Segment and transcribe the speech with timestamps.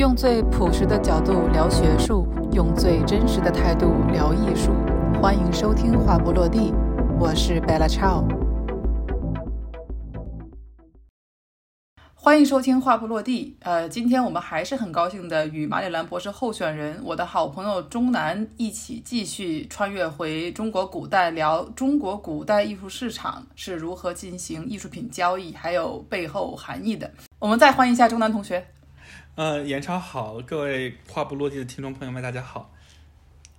[0.00, 4.72] 用最朴实的角度聊学术，用最真实的态度聊艺术。
[5.20, 6.72] 欢迎收听《话不落地》，
[7.18, 8.24] 我是 Bella Chow。
[12.14, 13.58] 欢迎收听《话不落地》。
[13.62, 27.10] 呃，今天我们还是很高兴的与马里兰博士候选人，我的好朋友钟南一起继续穿越回中国古代，聊中国古代艺术市场是如何进行艺术品交易，还有背后含义的。
[27.38, 28.64] 我们再欢迎一下钟南同学。
[29.36, 32.70] 呃，严超好，各位话不落地的听众朋友们，大家好。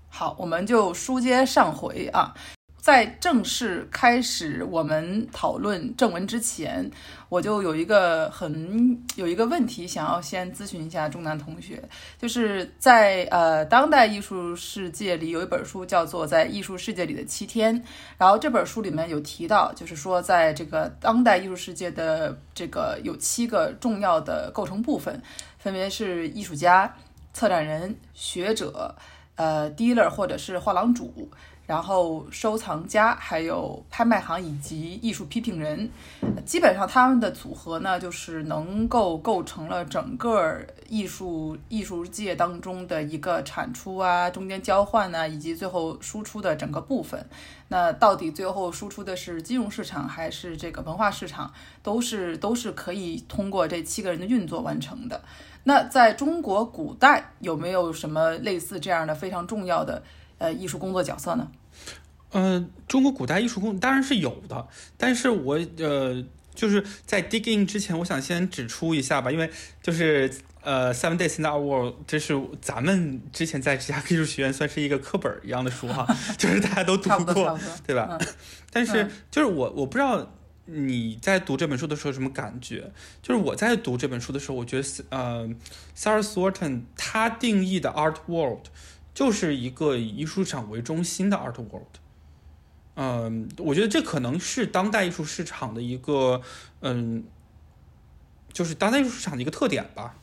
[0.09, 2.35] 好，我们就书接上回啊，
[2.77, 6.91] 在正式开始我们讨论正文之前，
[7.29, 11.81] 我就有一个很有一个问题想要先咨询一下钟南同学，
[12.19, 17.81] 就是在呃当代艺术世界里有一本书叫做《在艺术世界里的七天》，
[18.17, 25.21] 然后这本书里面有提到，就是说在这个当代艺术世界的这个有七个重要的构成部分，
[25.61, 26.93] 分别是艺术家、
[27.33, 28.95] 策展人、学者。
[29.35, 31.27] 呃，dealer 或者是画廊主，
[31.65, 35.89] 然后收藏家，还有拍卖行以及艺术批评人，
[36.45, 40.59] 基本上他们的组合呢，就是能够构成了整个
[40.89, 47.25] 艺术艺术界当中的一个产出啊，中间交换呢，以及最后输出的整个部分。
[47.69, 55.23] 那到底最后输出的是金融市场还是这个文化市场，都是都是可以通过这七个人的运作完成的。
[55.63, 60.01] 那在中国古代有没有什么类似这样的非常重要的
[60.37, 61.47] 呃艺术工作角色呢？
[62.31, 64.67] 呃，中国古代艺术工当然是有的，
[64.97, 66.23] 但是我呃
[66.55, 69.51] 就是在 dig in 之前，我想先指出一下吧，因为
[69.83, 70.31] 就是
[70.61, 78.17] 呃 Seven Days in the World 这是咱们之前在芝加哥艺术学院算是一个课本一样的书哈， 就是大家都读过，对吧？
[78.71, 80.31] 但是就是我我不知道。
[80.65, 82.91] 你在读这本书的时候什么感觉？
[83.21, 85.49] 就是我在读这本书的时候，我觉得呃
[85.97, 88.67] ，Sarah Thornton 他定义的 art world
[89.13, 91.97] 就是一个以艺术场为中心的 art world。
[92.95, 96.41] 嗯，我觉得这可能是当代艺术市场的一个
[96.81, 97.23] 嗯，
[98.53, 100.15] 就是当代艺术市场的一个特点吧。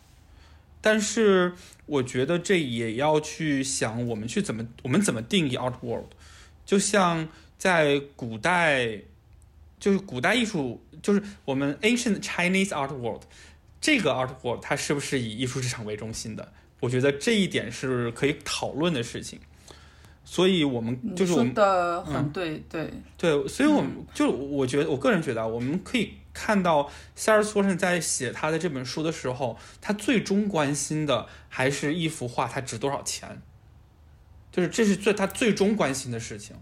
[0.81, 1.55] 但是
[1.87, 6.13] 我觉得这也要去想我们去怎么我们怎么定义 art world。
[6.65, 9.03] 就像在古代。
[9.79, 13.23] 就是古代艺术，就是我们 ancient Chinese art world，
[13.81, 16.53] 这个 art world 它是不是以艺术市场为中心的？
[16.81, 19.41] 我觉得这一点是可以讨论的事情。
[20.25, 33.41] 所以，我们就是我们的很对对对，所以我们就我觉得，我个人觉得，我们可以看到 Sarah Thornton 在写他的这本书的时候，他最终关心的还是一幅画它值多少钱，
[34.53, 36.55] 就是这是最他最终关心的事情。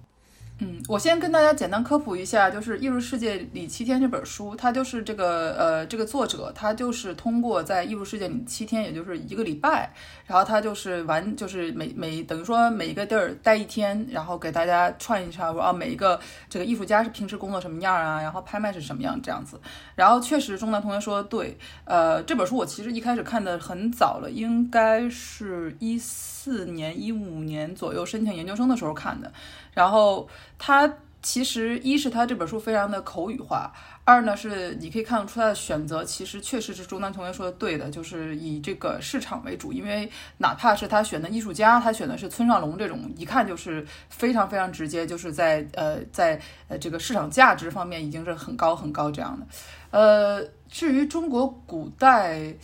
[0.59, 9.93] 嗯，我先跟大家简单科普一下，就是《艺术世界里七天》这本书，它就是这个呃，这个作者他就是通过在艺术世界里七天，也就是一个礼拜，
[10.25, 16.19] 然后他就是完，就是每每等于说每一个地儿待一天，然后给大家串一串，说啊每一个
[16.49, 19.61] 这个艺术家是平时工作什么样啊，然后拍卖是什么样这样子。
[19.95, 29.31] 然后确实，中南同学说的对，呃，这本书我其实一开始看的很早了，应该是一四年、一五年左右申请研究生的时候看的。
[29.77, 30.27] 然后
[30.59, 33.71] 他其实一是他这本书非常的口语化，
[34.05, 39.75] 二呢是你可以看得出他的选择其实确实是中南同学说的对的，就是以这个市场为主。
[39.75, 49.47] 因为哪怕是他选的艺术家，他选的是村上龙这种，一看就是非常非常直接，就是在呃在呃这个市场价值方面已经是很高很高这样的。
[49.91, 52.55] 呃，至于中国古代，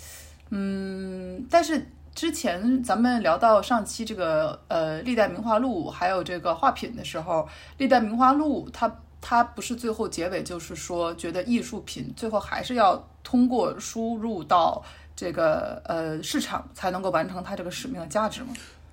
[0.48, 1.86] 嗯，但是。
[2.14, 14.84] 之前咱们聊到上期这个呃历代名画录，还有这个画品的时候，历代名画录它它不是最后结尾就是说觉得艺术品最后还是要通过输入到
[15.16, 18.48] 这个呃市场才能够完成它这个使命的价值吗？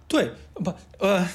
[0.07, 1.27] 对，不呃，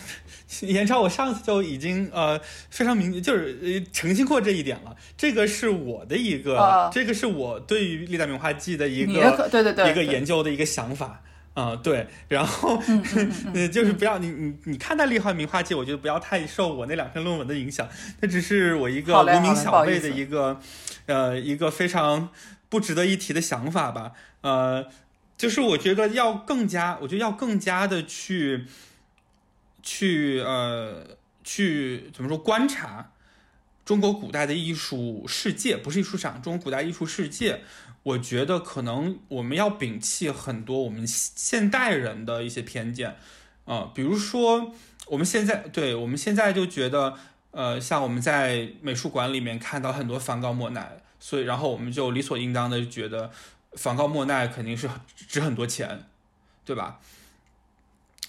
[0.63, 2.41] 严超，我上次就已经呃
[2.71, 11.21] 非常明就是呃澄清过这一点了，这个是我的一个，这个是我对于历代名画记的一个对对对一个研究的一个想法。
[11.55, 12.83] 啊，对，然后
[13.73, 17.89] 就是不要你你你看待《历画名画界》，我觉得不要太受我那两篇论文的影响，
[18.21, 20.61] 那只是我一个无名小辈的一个
[21.07, 22.31] 呃一个非常
[22.69, 24.13] 不值得一提的想法吧。
[24.41, 24.85] 呃，
[25.39, 28.67] 就是我觉得要更加，我觉得要更加的去
[29.81, 31.07] 去呃
[31.45, 33.13] 去怎么说观察
[33.85, 37.61] 中国古代的艺术世界，不是艺术场，中国古代艺术世界。
[38.05, 43.17] 我觉得可能我们要摒弃很多我们现代人的一些偏见，
[43.65, 44.73] 啊，比如说
[45.07, 47.15] 我们现在对我们现在就觉得，
[47.51, 53.31] 呃，像我们在美术馆里面看到很多梵高、莫奈，所以然后我们就理所应当的觉得
[53.73, 56.05] 梵高、莫奈肯定是值很多钱，
[56.65, 57.01] 对吧？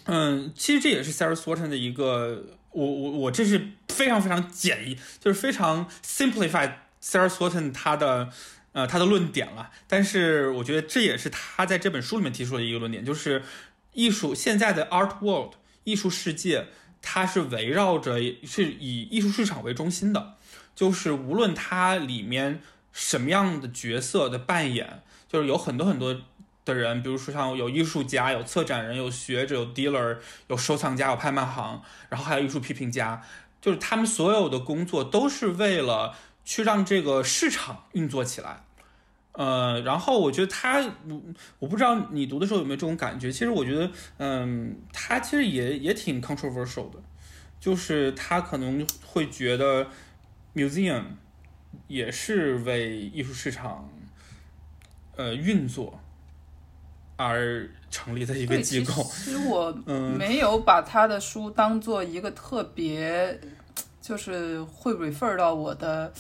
[0.06, 8.30] 嗯，其实这也是 Sarah Swarton 的一个，我我我这是非常非常简易，就是非常 simplify Sarah Swarton 他的
[8.76, 9.72] 呃他的论点了。
[9.88, 13.42] 但是我觉得这也是他在这本书里面提出的一个论点，就是
[13.94, 15.54] 艺术现在的 art world
[15.86, 16.68] 艺术世界，
[17.02, 20.36] 它是围绕着是以艺术市场为中心的，
[20.76, 22.62] 就是无论它里面
[22.92, 26.22] 什么样的角色的扮演，就是有很多很多。
[26.66, 30.18] 的人，比如说像有艺术家、有策展人、有学者、有 dealer、
[30.48, 31.80] 有收藏家、有拍卖行，
[32.10, 33.22] 然后还有艺术批评家，
[33.62, 38.64] 就是他们所有的工作都是为了去让这个市场运作起来。
[39.38, 40.84] 呃，然后我觉得他，
[41.60, 43.32] 我不知道你读的时候有没有这种感觉。
[43.32, 47.00] 其实我觉得，嗯，他其实也也挺 controversial 的，
[47.60, 49.88] 就是他可能会觉得
[50.54, 51.04] museum
[51.88, 53.90] 也是为艺术市场
[55.16, 56.00] 呃运作。
[57.18, 58.92] 而成立的一个机构。
[59.04, 59.72] 其实我
[60.18, 63.40] 没有把他的书当做一个特别，
[64.02, 66.12] 就是会 refer 到我的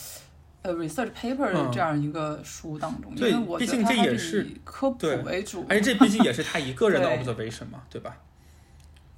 [0.66, 8.18] 呃 research paper 的这样一个书当中，因为我毕竟这也是科普为主，而且这毕竟也是他一个人的 observation 嘛，对吧？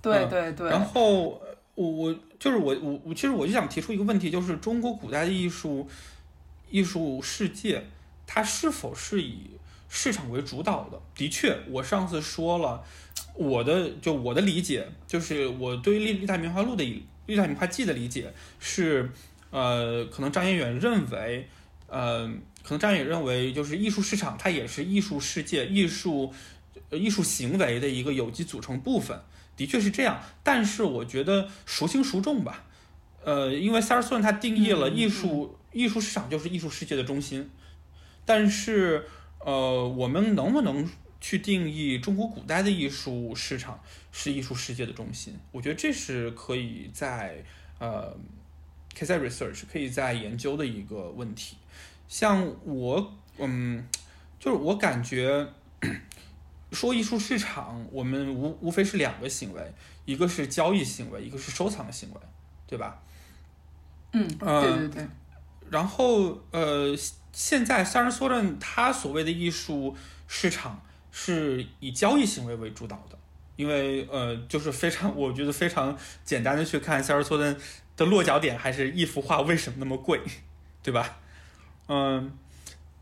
[0.01, 0.69] 对对对。
[0.69, 1.41] 然后
[1.75, 5.87] 我我就是我我我其实我就想提出一个问题，就是中国古代的艺术
[6.69, 7.85] 艺术世界，
[8.25, 9.51] 它是否是以
[9.87, 12.83] 市场为主导的，的确，我上次说了，
[13.35, 16.83] 我的就我的理解，就是我对《历历代名画录》的
[17.27, 19.09] 《历代名画记》的理解是，
[19.49, 21.47] 呃，可能张彦远认为，
[21.87, 22.27] 呃，
[22.63, 26.33] 可能张彦远认为，就是艺术市场它也是艺术世界、艺术
[26.91, 29.19] 艺术行为的一个有机组成部分，
[29.55, 30.21] 的确是这样。
[30.43, 32.65] 但是我觉得孰轻孰重吧，
[33.23, 37.49] 呃，因为塞尔斯他定义了艺术艺术市场就是艺术世界的中心，
[38.25, 39.05] 但是。
[39.39, 40.89] 呃，我们能不能
[41.21, 43.79] 去定义中国古代的艺术市场
[44.11, 45.35] 是艺术世界的中心？
[45.51, 47.45] 我觉得这是可以在
[47.77, 48.17] 呃，
[48.97, 51.57] 可以在 research 可以在研究的一个问题。
[52.07, 53.87] 像我，嗯，
[54.39, 55.47] 就是我感觉
[56.71, 59.73] 说艺术市场，我们无无非是两个行为，
[60.05, 62.19] 一个是交易行为，一个是收藏行为，
[62.65, 62.99] 对吧？
[64.13, 65.07] 嗯，对对对。
[65.69, 66.97] 然后呃。
[67.33, 69.95] 现在 s a r a s o r n 他所谓的艺术
[70.27, 73.19] 市场是以交易行为为主导的，
[73.55, 75.95] 因为呃，就是非常，我觉得非常
[76.25, 77.55] 简单的去看 s o r n
[77.97, 80.21] 的落脚点还是一幅画为什么那么贵，
[80.81, 81.19] 对吧？
[81.89, 82.31] 嗯，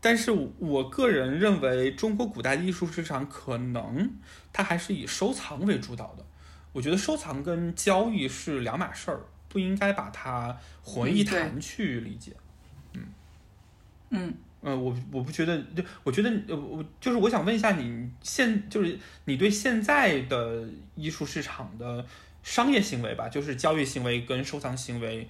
[0.00, 4.10] 但是我个人认为中国古代的艺术市场可能
[4.52, 6.24] 它还是以收藏为主导的，
[6.72, 12.32] 我觉得收藏跟交易是两码事儿，不应该把它混为一谈去理解。
[14.10, 20.64] 嗯，呃，我我不觉得，就我觉得，呃，我就是我想问一下你，现就是你对现在的
[20.94, 22.06] 艺术市场的
[22.46, 25.28] 商业行为吧，就是交易行为跟收藏行为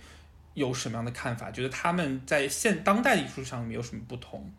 [0.52, 1.50] 有什么样的看法？
[1.50, 4.52] 觉得他们在现当代的艺术上面有什么不同？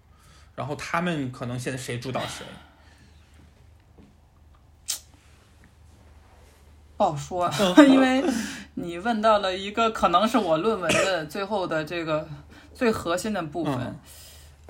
[0.55, 2.43] 然后他们可能现在谁主导谁？
[6.97, 7.47] 不好说，
[7.87, 8.23] 因为
[8.73, 12.27] 你问到了一个可能是我论文的最后的这个。
[12.73, 13.99] 最核心的部分，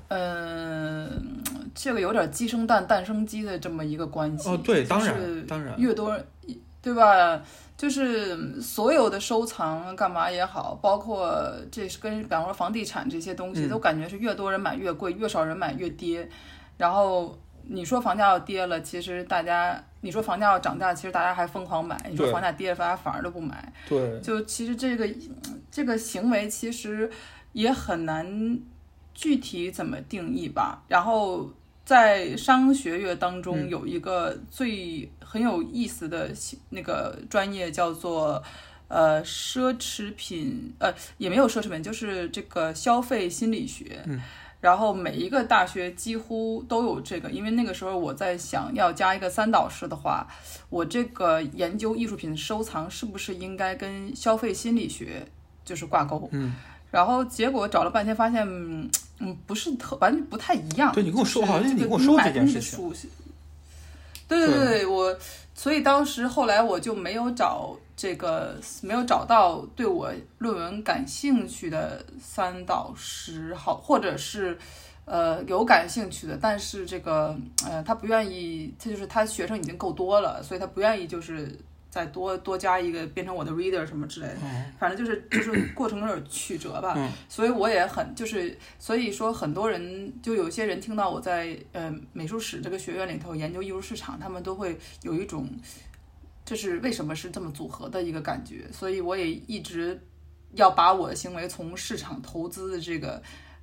[0.08, 1.44] 嗯，
[1.76, 4.48] 这个有点鸡生蛋，蛋生鸡的这么一个关系。
[4.48, 6.18] 哦，对，当然，当然，越多，
[6.82, 7.44] 对吧？
[7.78, 11.40] 就是所有的收藏干嘛也好，包括
[11.72, 16.28] 这是跟比方说房地产这些东西，都感觉是越多人买越贵，越少人买越跌。
[16.78, 21.98] 然后你说房价要跌了，其实大家你说房价要涨价，其实大家还疯狂买。
[22.10, 23.72] 你说房价跌了，大家反而都不买。
[23.88, 25.08] 对，就其实这个
[25.70, 27.10] 这个行为其实。
[27.54, 28.60] 也很难
[29.16, 30.84] 具体怎么定义吧。
[30.88, 31.50] 然后
[31.84, 36.32] 在商学院当中有一个最很有意思的
[36.70, 38.42] 那个专业叫做
[38.88, 44.02] 呃奢侈品呃也没有奢侈品，就是这个消费心理学。
[44.60, 50.26] 然后每一个大学几乎都有这个，因为那个时候我在想要加一个三导师的话，
[50.70, 55.28] 我这个研究艺术品收藏是不是应该跟消费心理学
[55.64, 56.28] 就是挂钩？
[56.32, 56.56] 嗯。
[56.90, 58.44] 然后结果找了半天，发现
[59.20, 60.92] 嗯不是特完全不太一样。
[60.92, 62.80] 对你跟我说，好像你跟我说这件事情。
[64.28, 65.18] 对对对，我
[65.54, 74.58] 所以当时后来我就没有找这个，没有找到对我论文感兴趣的三导师，好或者是
[75.06, 81.58] 呃有感兴趣的，但是这个呃他不愿意，他就是他学生已经够多了，所以他不愿意就是。
[81.98, 84.36] 再多多加一个变成我的 reader 什么之类的，
[84.78, 86.96] 反正就是就是过程有点曲折吧。
[87.28, 95.50] 所以我也很就是所以说很多人就有些人听到我在呃美术史这个学院里头研究艺术市场，他们都会有一种
[96.46, 98.68] 这是为什么是这么组合的一个感觉。
[98.72, 100.00] 所以我也一直
[100.54, 103.20] 要把我的行为从市场投资的这个。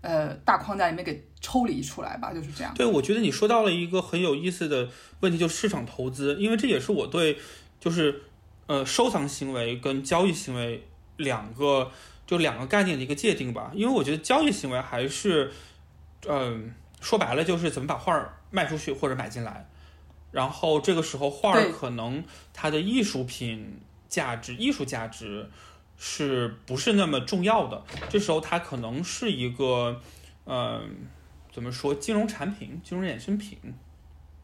[0.07, 2.75] 呃，大框架里面给抽离出来吧，就是这样。
[2.75, 4.87] 对，我觉得你说到了一个很有意思的
[5.21, 7.39] 问题，就是市场投资，因为这也是我对，
[7.85, 8.23] 就是
[8.67, 10.89] 呃收藏行为跟交易行为
[11.19, 11.91] 两个
[12.27, 13.71] 就两个概念的一个界定吧。
[13.75, 15.53] 因为我觉得交易行为还是，
[16.27, 16.73] 嗯，
[17.03, 19.69] 说白了就是怎么把画儿卖出去或者买进来，
[20.33, 22.25] 然后这个时候画儿可能
[22.55, 25.51] 它的艺术品价值、艺术价值。
[25.97, 27.85] 是不是那么重要的？
[28.09, 30.03] 这时候它可能是一个，
[30.45, 31.07] 嗯，
[31.53, 31.95] 怎么说？
[31.95, 33.57] 金融产品、金融衍生品，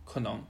[0.05, 0.41] 可能。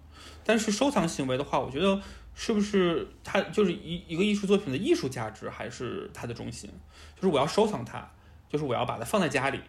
[0.45, 2.03] 但是收藏行为的话，我觉得
[2.43, 6.71] 是不是它就是一一个艺术作品的艺术价值还是它的中心？
[7.15, 8.03] 就是我要收藏它，
[8.49, 9.61] 就是我要把它放在家里，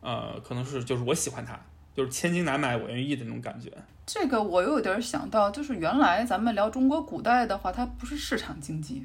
[0.00, 1.58] 呃，可能是就是我喜欢它，
[1.92, 3.68] 就是千金难买我愿意的那种感觉。
[4.06, 9.04] 这个我又有点想到，就是原来咱们聊中国古代的话，它不是市场经济。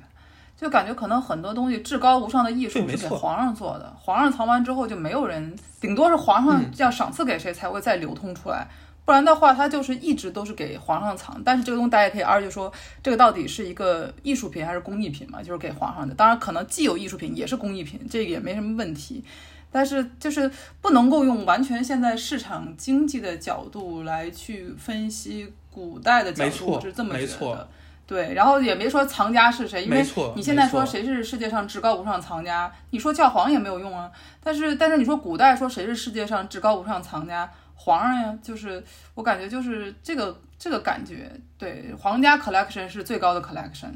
[0.55, 8.67] 就感觉可能很多东西至高无上的艺术是给皇上做的，皇上藏完之后就没有人，顶多是皇上要赏赐给谁才会再流通出来，
[9.05, 11.41] 不然的话它就是一直都是给皇上藏。
[11.45, 12.71] 但是这个东西大家可以二就说，
[13.01, 15.41] 这个到底是一个艺术品还是工艺品嘛？
[15.41, 19.24] 就是给皇上的，当然可能既有艺术品也是工艺品，这个也没什么问题。
[19.71, 20.50] 但是就是
[20.81, 27.67] 不能够用完全现在市场经济的角度来去分析古代的角度，是这么觉得。
[28.07, 34.09] 对，然后也没说藏家是谁，因为你现在说谁是世界上至高无上藏家，你说教皇也没有用啊。
[34.41, 41.29] 但是，但是你说古代说谁是世界上至高无上藏家，皇上呀，就是我感觉就是这个这个感觉。
[41.58, 43.91] 对，皇家 collection 是最高的 collection，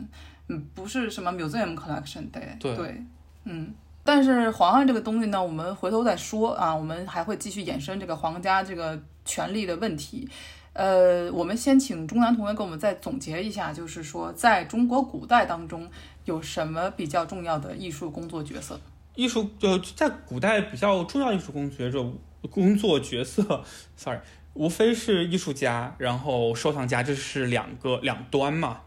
[0.47, 3.03] 嗯，不是什么 museum collection，对对，
[3.45, 3.73] 嗯。
[4.01, 10.27] 但是皇上这个东西呢，我们回头再说啊，我们还会继续衍生这个皇家这个权力的问题。
[10.73, 15.87] 呃，我们先请钟南同学给我们再总结一下，就是说，在中国古代当中
[16.25, 18.79] 有什么比较重要的艺术工作角色？
[19.15, 22.01] 艺术呃，在古代比较重要艺术工作者
[22.47, 23.63] 工作角色
[23.95, 24.19] ，sorry，
[24.53, 28.81] 无非是艺术家，然后收藏家，这是两个两端嘛。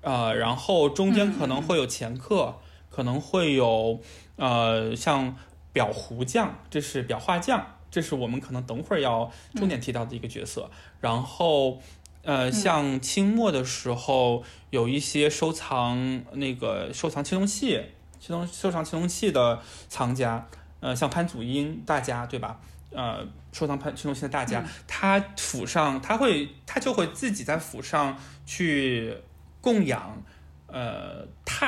[0.00, 2.58] 呃，然后中间可能会有掮客，
[2.90, 4.00] 可能会有
[4.36, 5.36] 呃，像
[5.74, 7.72] 裱糊匠，这是裱画匠。
[7.88, 10.70] 这是我们可能等会儿要重点提到的一个角色。
[11.00, 11.80] 然后，
[12.22, 17.80] 呃，像清末的时候，有一些收藏那个收藏青铜器、
[18.20, 20.46] 青铜收藏青铜器的藏家，
[20.80, 22.60] 呃，像潘祖英大家，对吧？
[22.90, 29.16] 呃，收藏潘青铜器的大家，他府上他会他就会自己在府上去
[29.60, 30.22] 供养，
[30.66, 31.66] 呃，拓，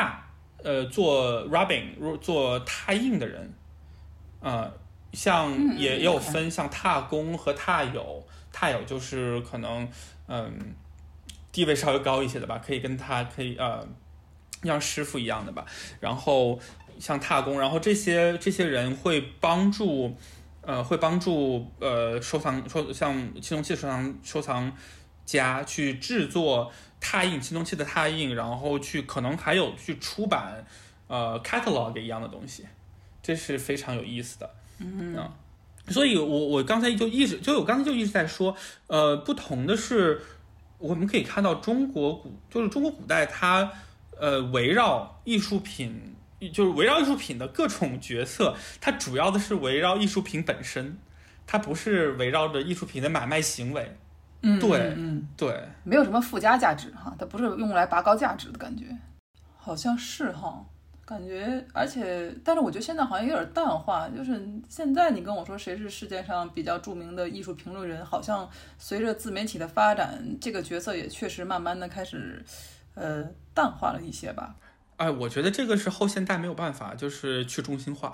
[0.62, 3.52] 呃，做 rubbing 做拓印的人，
[4.40, 4.72] 呃。
[5.14, 8.22] 像也也有分，像拓工和拓友，
[8.52, 9.88] 拓友就是可能
[10.26, 10.74] 嗯
[11.50, 13.88] 地位稍微高一些的吧，可以跟他可以呃
[14.62, 15.64] 像师傅一样的吧。
[15.98, 16.60] 然后
[17.00, 20.14] 像拓工，然后这些这些人会帮助
[20.68, 24.70] 呃会帮助呃收藏收像青铜器收藏收藏
[25.24, 26.70] 家去制作
[27.00, 30.66] 拓印青铜器的拓印，然后去可能还有去出版
[31.06, 32.66] 呃 catalog 一样的东西，
[33.22, 34.50] 这是非常有意思的。
[34.80, 35.16] 嗯，
[35.88, 38.54] 所以，我我刚才就一直，就我刚才就一直在说，
[38.88, 40.20] 呃，不同的是，
[40.76, 43.72] 我们可以看到中国古，就是中国古代，它
[44.20, 46.14] 呃围绕艺术品，
[46.52, 50.98] 就是围绕艺术品的各种角色，它主要的是围绕艺术品本身，
[51.46, 53.96] 它不是围绕着艺术品的买卖行为。
[54.42, 58.84] 嗯，对，嗯，对，没有什么附加价值哈，它不是用来拔高价值的感觉，
[59.56, 60.64] 好像是哈。
[61.04, 64.06] 感觉，而且，但是我觉得现在好像有点淡化。
[64.10, 72.44] 就是现在你跟我说谁是世界上比较著名的艺术评论人，好像随着自媒体的发展，这个角色也确实慢慢的开始，
[72.92, 74.54] 呃，淡化了一些吧。
[74.98, 78.12] 哎，我觉得这个是后现代没有办法，就是去中心化，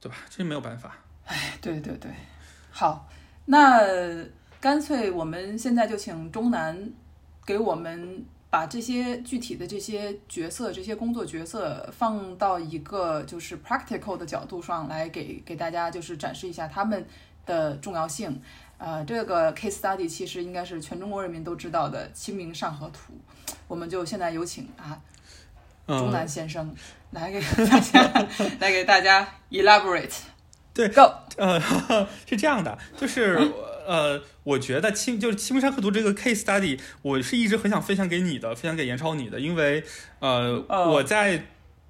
[0.00, 0.16] 对吧？
[0.30, 0.96] 这没有办法。
[1.26, 2.10] 哎，对对对，
[2.70, 3.08] 好，
[3.44, 3.80] 那
[4.60, 6.90] 干脆我们现在就请钟南
[7.44, 8.24] 给我们。
[8.50, 17.06] 把这些具体的这些角色、这些工作角色放到一个就是 practical 的角度上来给给大家就是展示一下他们
[17.44, 18.40] 的重要性。
[18.78, 23.12] 呃，这个 case study 其实应该是全中国人民都知道的《清明上河图》，
[23.66, 24.98] 我们就现在有请啊，
[25.88, 26.74] 钟南先生
[27.10, 28.28] 来给大家
[28.60, 30.12] 来给大家 elaborate。
[30.74, 31.10] 对，Go。
[31.36, 31.60] 呃，
[32.28, 33.36] 是这样的，就是
[33.86, 39.82] 呃，我觉得清就是《清明上河图》这个 case study，我是一直很想分享给你的，分享给严超你的，因为
[40.20, 41.44] 呃，我在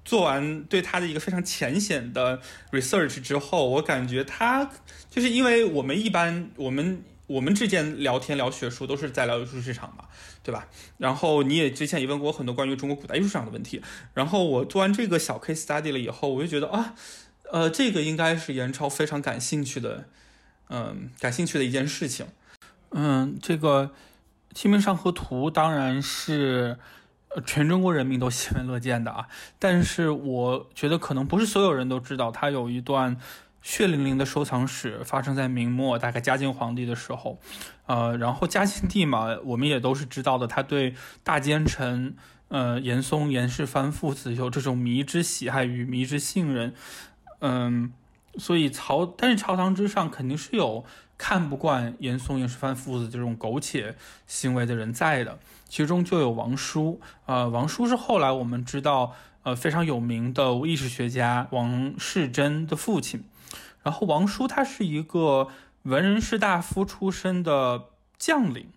[0.05, 2.39] 做完对他的一个非常浅显的
[2.71, 4.69] research 之后，我感觉他
[5.09, 10.05] 就是因为我们一般我们我们之间聊天聊学术都是在聊艺术市场嘛，
[10.43, 10.67] 对吧？
[10.97, 13.81] 然后你也之前也问过我很多关于中国古代艺术史上的问题，
[14.13, 16.95] 然后我做完这个小 case study 了以后，我就觉得啊，
[17.51, 20.09] 呃，这个应该是严超非常感兴趣的。
[20.71, 22.27] 嗯，感兴趣的一件事情。
[22.91, 23.85] 嗯，这个
[24.55, 26.77] 《清明上河图》当然是
[27.43, 29.27] 全中国人民都喜闻乐见的啊。
[29.57, 33.17] 但是我觉得可能不是所有人都知道，它有一段
[33.61, 37.39] 血淋淋的收藏史，发生在明末，大概嘉靖皇帝的时候。
[37.85, 42.15] 呃，然后嘉靖帝嘛，我们也都是知道的，他对大奸臣，
[42.49, 46.73] 呃，严嵩、严世蕃父子有这种迷之喜爱与迷之信任。
[47.39, 47.93] 嗯。
[48.37, 50.85] 所以朝，但是朝堂之上肯定是有
[51.17, 53.95] 看不惯严嵩、严世蕃父子这种苟且
[54.27, 57.01] 行为的人在的，其中就有王叔。
[57.25, 63.23] 呃，王叔是后来我们知道，呃，非常有名的历史学家王世贞的父亲。
[63.89, 65.47] 然后王叔他是一个
[65.81, 67.85] 文人士大夫出身的
[68.19, 68.67] 将领，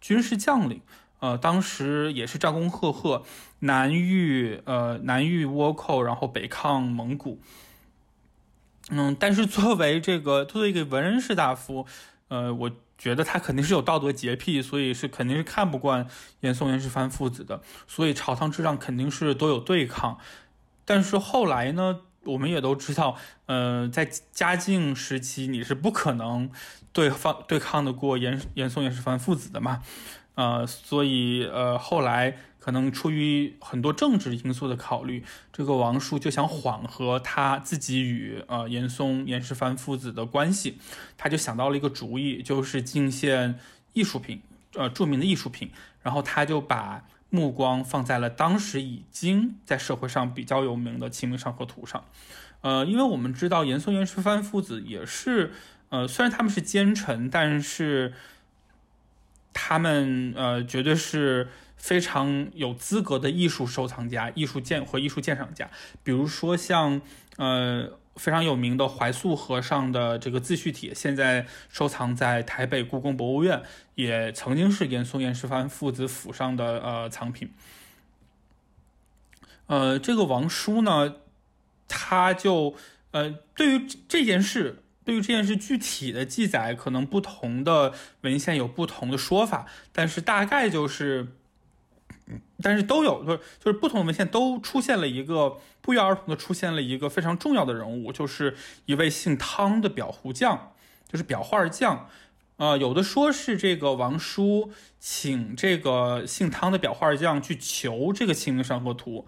[0.00, 0.80] 军事将领。
[1.18, 3.24] 呃，当时也是战功赫赫，
[3.58, 7.40] 南御呃南御倭寇，然后北抗蒙古。
[8.90, 11.84] 嗯，但是作为这个作为一个文人士大夫，
[12.28, 16.06] 呃，我觉得他肯定是有道德洁癖，所以是肯定是看不惯
[16.42, 20.18] 严嵩、严世蕃父子的，所以朝堂之上肯定是都有对抗。
[20.84, 26.50] 但是后来呢，我们也都知道，呃，在嘉靖时期你是不可能
[26.92, 29.82] 对方对抗得过严严嵩、严世蕃父子的嘛，
[30.34, 32.36] 呃，所以呃后来。
[32.60, 40.76] 可能出于很多政治因素的考虑，这个王叔就想缓和他自己与呃严嵩、严世蕃父子的关系，
[41.16, 43.58] 他就想到了一个主意，就是进献
[43.94, 44.42] 艺术品，
[44.74, 45.70] 呃著名的艺术品，
[46.02, 52.04] 然后他就把目光放在了当时已经在社会上比较有名的《清明上河图》上，
[52.60, 55.52] 呃，因为我们知道严嵩、严世蕃父子也是，
[55.88, 58.12] 呃，虽然他们是奸臣，但是
[59.52, 61.48] 他们呃绝对是。
[61.80, 65.70] 非常有资格的艺术收藏家、艺术鉴和艺术鉴赏家，
[66.02, 67.00] 比如说像
[67.38, 73.62] 呃非常有名的怀素和尚的这个自叙帖，现在收藏在台北故宫博物院，
[73.94, 77.50] 也曾经是严嵩、严世蕃父子府上的呃藏品。
[79.68, 81.16] 呃，这个王叔呢，
[81.88, 82.74] 他就
[83.12, 91.28] 呃对于这件事，对于这件事具体的记载，可能不同的文献有不同的说法，但是大概就是。
[92.62, 100.72] 但是都有，就是就是不同的文献都出现了一个不约而同的出现了一个非常重要的人物，就是一位姓汤的裱糊匠，
[101.08, 102.08] 就是裱画匠。
[102.56, 109.26] 呃，有的说是这个王叔请这个姓汤的裱画匠去求这个《清明上河图》，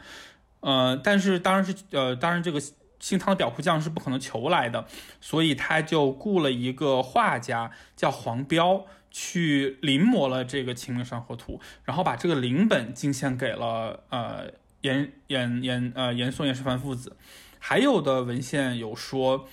[0.69, 2.61] 呃，但是当然是呃，当然这个
[3.01, 4.87] 姓汤的裱糊匠是不可能求来的，
[5.21, 8.85] 所以他就雇了一个画家叫黄彪。
[9.13, 17.17] 去临摹了这个《清明上河图》，然后把这个临本进献给了呃严严严呃严嵩严世蕃父子。
[17.61, 19.47] 还有的文献有说，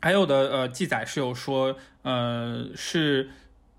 [0.00, 3.30] 还有的呃记载是有说，呃是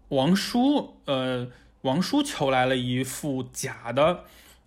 [0.08, 4.24] 王叔呃王叔求来了一幅假的。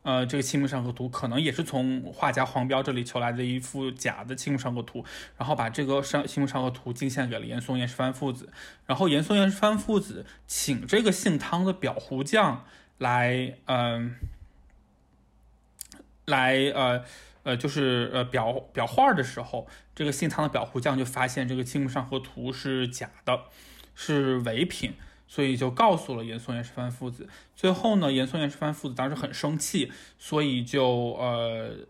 [0.09, 5.03] 呃，这个《清明上河图》可能也是从画家黄彪这里求来的一幅假的《清明上河图》，
[5.37, 8.51] 然后把这个上《清明上河图》进献给了严嵩、严世蕃父子，
[8.87, 12.65] 然后严嵩、严世蕃父子请这个姓汤的裱糊匠
[12.97, 14.17] 来，嗯，
[16.25, 17.05] 来，呃，
[17.43, 23.43] 呃，就是呃裱裱画的时候，这个姓汤的裱糊匠就发现这个《清明上河图》是假的，
[23.95, 24.95] 是伪品。
[25.31, 27.29] 所以就告诉了严嵩、严世蕃父子。
[27.55, 31.87] 最后呢，严嵩、严世蕃父子当时很生气，所以就呃，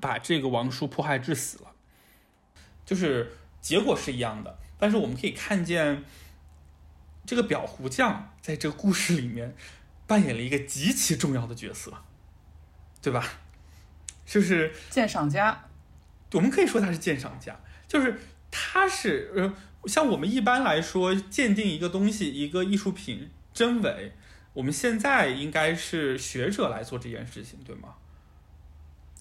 [0.00, 1.72] 把这个王叔迫害致死了。
[2.86, 6.02] 就是结果是一样的，但是我们可以看见，
[7.26, 9.54] 这个裱糊匠在这个故事里面
[10.06, 11.92] 扮演了一个极其重要的角色，
[13.02, 13.22] 对吧？
[14.24, 15.68] 就是鉴赏家。
[16.32, 18.18] 我们可以说他是鉴赏家，就是
[18.50, 19.54] 他是呃。
[19.86, 24.12] 像我们一般来说鉴定一个东西、一个艺术品真伪，
[24.52, 27.90] 我们现在应该是学者来做这件事情，对吗？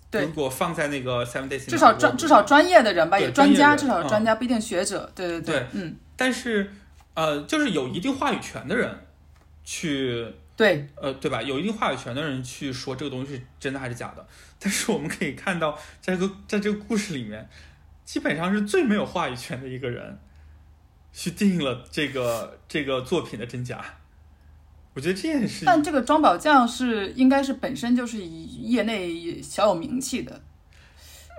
[0.10, 0.24] 对。
[0.24, 5.12] 如果放在那个 Seven Days，至少专至少专业的人吧，也专家，至少专家不一定学者。
[5.14, 5.96] 对对对，嗯。
[6.16, 6.72] 但是
[7.14, 8.90] 呃，就是有一定话语权的人
[9.64, 10.26] 去
[10.56, 11.42] 对呃对吧？
[11.42, 14.26] 有一定话语权的人去说这个东西是真的还是假的。
[14.58, 17.48] 但是我们可以看到，在这个在这个故事里面，
[18.06, 20.18] 基本上是最没有话语权的一个人。
[21.16, 23.84] 去定了这个这个作品的真假。
[24.94, 30.42] 我觉得这件事，但这个庄宝匠是应该是本身就是以业内小有名气的。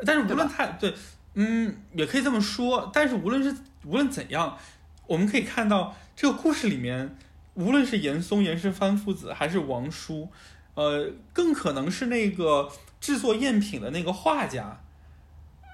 [0.05, 0.95] 但是无论他对，
[1.35, 2.91] 嗯，也可以这么说。
[2.93, 4.59] 但是无论是无论怎样，
[5.07, 7.17] 我们可以看到这个故事里面，
[7.55, 10.29] 无论是严嵩、严世蕃父子，还是王叔，
[10.75, 14.83] 呃，更可能是那个制作赝品的那个画家，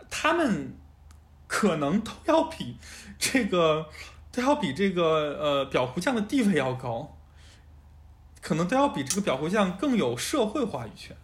[0.09, 0.73] 他们
[1.55, 2.79] 可能都要比
[3.19, 3.91] 这个
[4.33, 5.03] 都要比这个
[5.39, 7.19] 呃表糊匠的地位要高。
[8.41, 11.15] 可能都要比这个表糊匠更有社会话语权，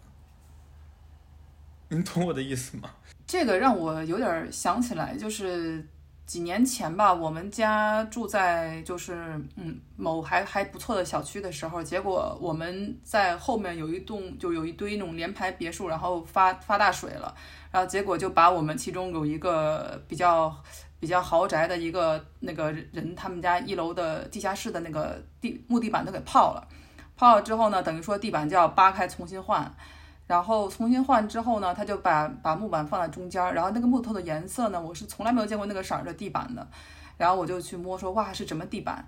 [1.89, 2.91] 您懂我的意思吗？
[3.25, 5.85] 这个让我有点想起来，就是
[6.29, 9.15] 几年前吧，我们家住在就是
[9.55, 17.33] 嗯某还还不错的小区的时候，结果我们在后面有一栋就有一堆那种联排别墅，然后发发大水了，
[17.71, 20.55] 然后结果就把我们其中有一个比较
[20.99, 26.67] 比较豪宅的一个那个人他们家一楼的地下室的那个地木地板都给泡了。
[27.17, 29.75] 泡了之后呢，等于说地板就要扒开重新换，
[30.29, 36.67] 然后重新换之后呢，他就把把木板放在中间，然后那个木头的颜色呢，我是从来没有见过那个色儿的地板的，
[37.17, 39.03] 然后我就去摸说哇是什么地板，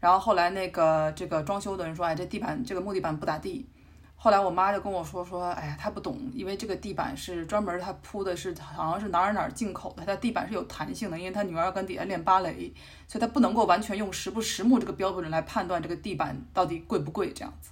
[0.00, 3.68] 然后后来那个这个装修的人说哎这地板这个木地板不咋地。
[4.16, 12.72] 后来我妈就跟我说说，哎呀，她不懂，因为这个地板是专门她铺的，是好像是哪儿哪儿进口的，它地板是有弹性的，因为她女儿要跟底下练芭蕾，
[13.08, 17.70] 所以她不能够完全用实不实木这个标准来判断这个地板到底贵不贵这样子，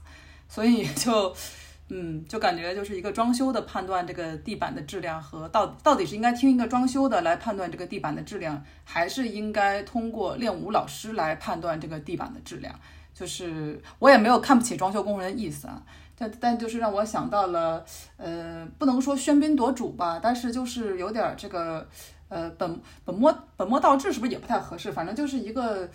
[0.49, 1.33] 所以就，
[1.93, 12.73] 嗯，就感觉就是一个装修的判断这个地板的质量和到到底是应该听一个装修的来判断这个地板的质量，还是应该通过练舞老师来判断这个地板的质量，
[13.13, 15.83] 就是我也没有看不起装修工人的意思啊。
[16.17, 17.85] 但但就是让我想到了，
[18.19, 21.89] 呃，不能说喧宾夺主吧，但是就是有点这个，
[22.29, 24.93] 呃，本本末本末倒置，是不是也不太合适？
[24.93, 25.89] 反正就是一个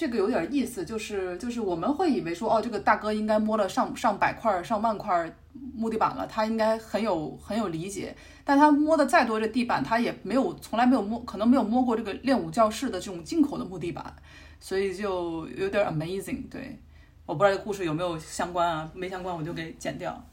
[0.00, 14.16] 这个有点意思，就是就是我们会以为说，哦，这个大哥应该摸了上上百块、上万块木地板了，他应该很有很有理解，但他摸的再多这地板，他也没有从来没有摸，可能没有摸过这个练武教室的这种进口的木地板，
[14.58, 16.78] 所以就有点 amazing，对。
[17.26, 18.90] 我不知道这故事有没有相关啊？
[18.94, 20.24] 没相关我就给剪掉。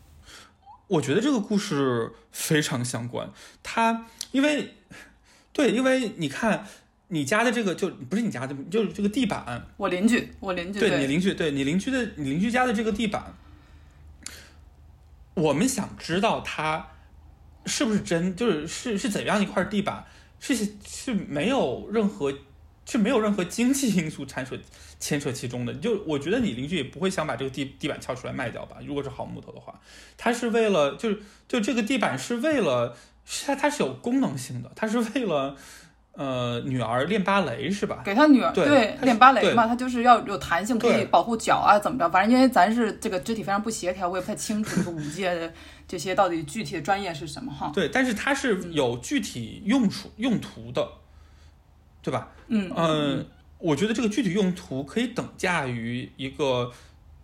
[0.87, 3.29] 我觉得这个故事非常相关，
[3.61, 4.73] 他因为
[5.51, 6.65] 对，因为你看
[7.09, 9.65] 你家的这个就不是你家的，就是这个地板。
[9.77, 13.33] 我邻居，我邻居，对你邻居，对你邻居的你邻居家的这个地板，
[15.33, 16.87] 我们想知道它
[17.65, 20.05] 是不是真，就是是是怎样一块地板，
[20.39, 22.33] 是是没有任何。
[22.89, 24.57] 是没有任何经济因素掺扯
[24.97, 28.77] 牵扯其中的，就我觉得你邻居也不会想把这个地地板撬出来卖掉吧？
[28.85, 29.77] 如果是好木头的话，
[30.15, 32.95] 它是为了就是就这个地板是为了
[33.45, 35.57] 它它是有功能性的，它是为了
[36.17, 38.01] 呃女儿练芭蕾是吧？
[38.03, 42.09] 给他女儿对练芭蕾嘛，它就是要有弹性，可以保护脚啊怎么着？
[42.09, 45.53] 反正因为咱是这个肢体非常不协调，我也不太清楚这个舞界的
[45.87, 47.71] 这些到底具体的专业是什么哈。
[47.73, 50.85] 对，但是它是有具体用处用途的。
[51.99, 52.29] 对吧？
[52.47, 53.25] 嗯嗯，
[53.57, 56.71] 我觉得这个具体用途可以等价于一个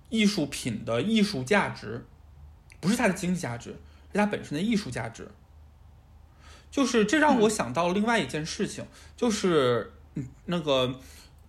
[0.10, 2.06] 艺术品的艺术价值，
[2.82, 3.69] 不是它的经济价值，
[4.12, 5.25] 是它本身的艺术价值。
[6.73, 8.83] 就是这让我想到另外一件事情，
[9.15, 10.99] 就是嗯那个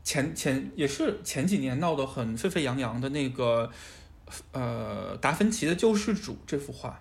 [0.02, 3.70] 前前也是前几年闹得很沸沸扬扬的那个
[4.52, 7.00] 呃达芬奇的救世主这幅画。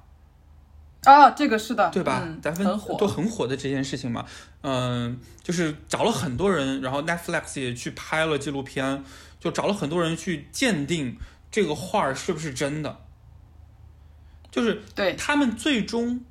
[1.03, 2.25] 啊，这个是的，对吧？
[2.41, 4.25] 达芬很火都很火的这件事情嘛，
[4.61, 9.03] 嗯，就是找了很多人，然后 Netflix 也去拍了纪录片，
[9.37, 11.17] 就找了很多人去鉴定
[11.51, 13.01] 这个画是不是真的，
[14.49, 16.21] 就是对他们最终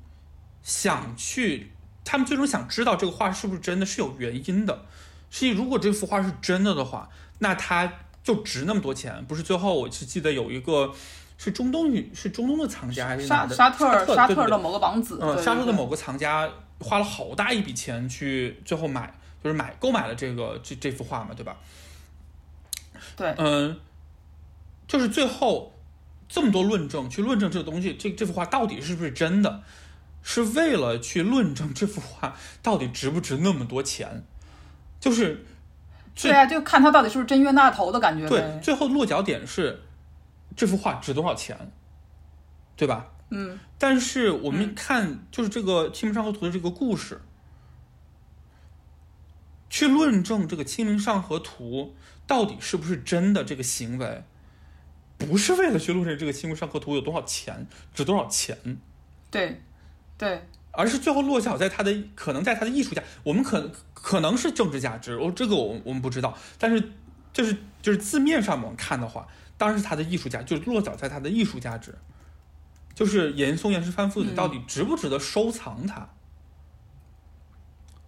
[0.63, 1.72] 想去，
[2.05, 4.85] 他们最终想知道这个画是不是真的，是有原因的。
[5.29, 7.91] 是如果这幅画是真的的话，那它
[8.23, 9.23] 就值那么多钱。
[9.25, 10.93] 不是最后我是记得有一个。
[11.35, 15.19] 是中东女，是中东的藏家还是沙沙特沙特的某个王子？
[15.21, 19.13] 嗯，沙特的某个藏家花了好大一笔钱去最后买，
[19.43, 21.57] 就是买购买了这个这这幅画嘛，对吧？
[23.17, 23.77] 对，嗯，
[24.87, 25.73] 就是最后
[26.29, 29.63] 这么多论证去论证这个东西，这这幅画到底是不是真的，
[30.23, 34.23] 是为了去论证这幅画到底值不值那么多钱，
[34.99, 35.45] 就是
[36.15, 38.27] 对啊，就看他到底是不是真冤大头的感觉。
[38.27, 39.81] 对，最后落脚点是。
[40.55, 41.71] 这幅画值多少钱，
[42.75, 43.07] 对吧？
[43.31, 43.59] 嗯。
[43.79, 47.19] 但是我们看，就是这个《清明上河图》的这个故事，
[49.67, 51.95] 去论证这个《清明上河图》
[52.27, 54.23] 到底是不是真的这个行为，
[55.17, 58.55] 不是为了去论证这个《清明上河图》有多少钱，值多少钱。
[59.31, 59.59] 对，
[60.17, 66.91] 对，而是最后落脚在他的可能在他的艺术家，我们可可能是政治价值，哦，这个我我们不知道，但是
[67.31, 71.95] 就是就是字面上我们看的话，当然是他的艺术家，就是落脚在他的艺术价值，
[72.93, 76.09] 就是严嵩严世蕃父子到底值不值得收藏它，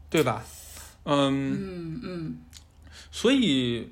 [0.09, 0.43] 对吧？
[1.03, 1.53] 嗯。
[1.53, 2.37] 嗯嗯，
[3.11, 3.91] 所以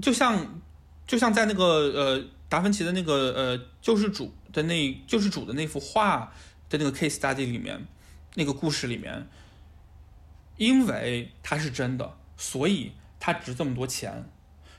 [0.00, 0.60] 就像
[1.06, 6.32] 就像在那个呃达芬奇的那个呃救世主的那救世主的那幅画
[6.68, 7.86] 的那个 case study 里面，
[8.34, 9.26] 那个故事里面，
[10.56, 14.24] 因为它是真的，所以它值这么多钱，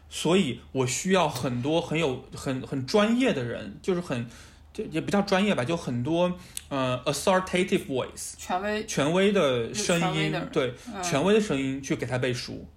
[0.10, 4.28] 所以我需要很多很有很很专业的人，就是很
[4.73, 6.38] 就也不叫专业吧，就很多
[6.69, 12.67] 呃 authoritative voice 权威，权威的声音对嗯权威的声音去给他背书。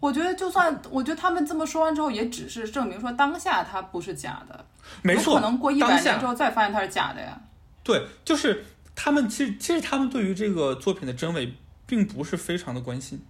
[0.00, 4.64] 我觉得就算我觉得他们这么说完之后，也只是证明说当下它不是假的，
[5.02, 7.40] 没错，可能过一百年之后再发现它是假的呀。
[7.82, 11.54] 对，就是他们其实其实他们对于这个作品的真伪
[11.86, 13.20] 并不是非常的关心，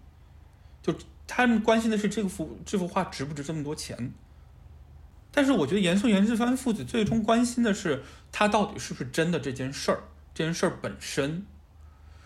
[0.83, 0.95] 就
[1.27, 4.13] 他们关心的是这幅这幅画值不值这么多钱。
[5.31, 8.03] 但是我觉得严嵩严世蕃父子最终关心的是
[8.33, 10.01] 他到底是不是真的这件事儿，
[10.35, 11.47] 这件事儿本身。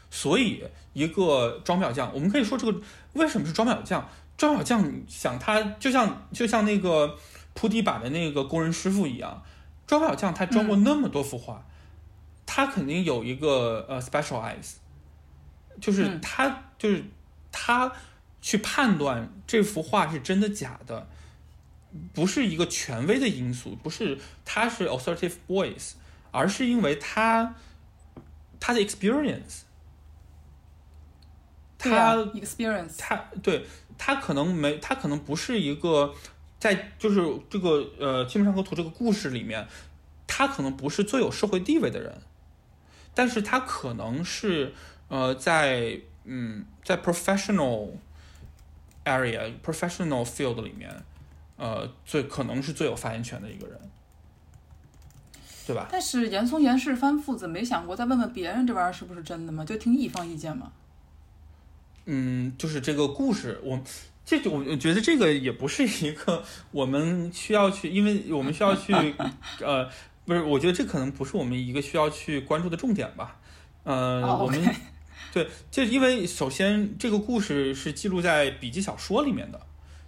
[0.09, 2.81] 所以一个装裱匠，我们可以说这个
[3.15, 4.09] 为什么是装裱匠？
[4.37, 7.17] 装裱匠想他就像就像那个
[7.55, 9.43] 铺地板的那个工人师傅一样，
[9.87, 11.65] 装裱匠他装过那么多幅画，
[12.47, 14.75] 他肯定有一个呃 special eyes，
[15.81, 16.21] 就是嗯。
[16.21, 17.05] 他、就是
[17.53, 17.93] 他
[18.41, 21.07] 去判断这幅画是真的假的，
[22.13, 25.93] 不是一个权威的因素，不是他是 authoritative voice，
[26.31, 27.55] 而是因为他
[28.59, 29.61] 他的 experience，
[31.79, 33.67] 他，experience，他对
[33.99, 36.15] 他可能没，他可能不是一个
[36.59, 39.67] 在就是这个呃《清明上河图》这个故事里面，
[40.27, 42.21] 他可能不是最有社会地位的人，
[43.15, 44.73] 但是他可能是
[45.09, 47.91] 呃在嗯在 professional
[49.05, 51.03] area professional field 里面，
[51.57, 53.79] 呃最可能是最有发言权的一个人，
[55.67, 55.89] 对吧？
[55.91, 59.65] 但是严嵩严世蕃父子没想过再问问别人这玩意儿是不是真的吗？
[59.65, 60.73] 就听一方意见嘛。
[62.07, 63.81] 嗯，就是这个故事，我
[64.25, 68.93] 这个我我觉得这个也不是一个我们需要去，因为我们需要去，
[69.61, 69.89] 呃，
[70.25, 73.39] 不是，我觉得这可能不是我们一个需要去关注的重点吧。
[73.85, 74.61] 呃，哦我们
[75.33, 79.61] 对，就因为首先这个故事是记录在笔记小说里面的，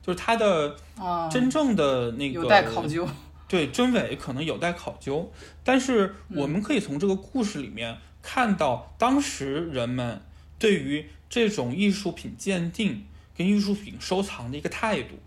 [0.03, 3.09] 就是它的啊，真正的那个有待考究。
[3.47, 5.31] 对真伪可能有待考究，
[5.63, 10.23] 但是我们可以从这个故事里面看到当时人们
[10.59, 13.05] 对于这种艺术品鉴定
[13.37, 15.19] 跟艺术品收藏的一个态度。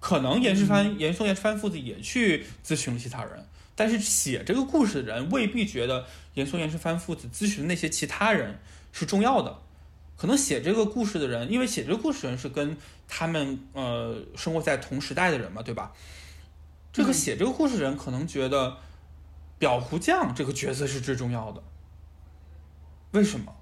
[0.00, 8.58] 可能严世蕃、严嵩、严世蕃父子也去咨询了其他人，但是写这个故事的人未必觉得严嵩、严世蕃父子咨询的那些其他人
[8.92, 9.62] 是重要的。
[10.18, 12.76] 可能写这个故事的人，因为写这个故事的人是跟
[13.08, 15.90] 他们呃生活在同时代的人嘛，对吧？
[16.92, 18.76] 这个嗯写这个故事的人可能觉得
[19.58, 21.62] 表糊匠这个角色是最重要的。
[23.12, 23.56] 为什么？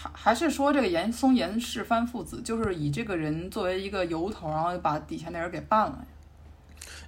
[0.00, 6.06] 还还是说这个严嵩严世蕃父子就是以这个人作为一个由头，然后把底下那人给办了？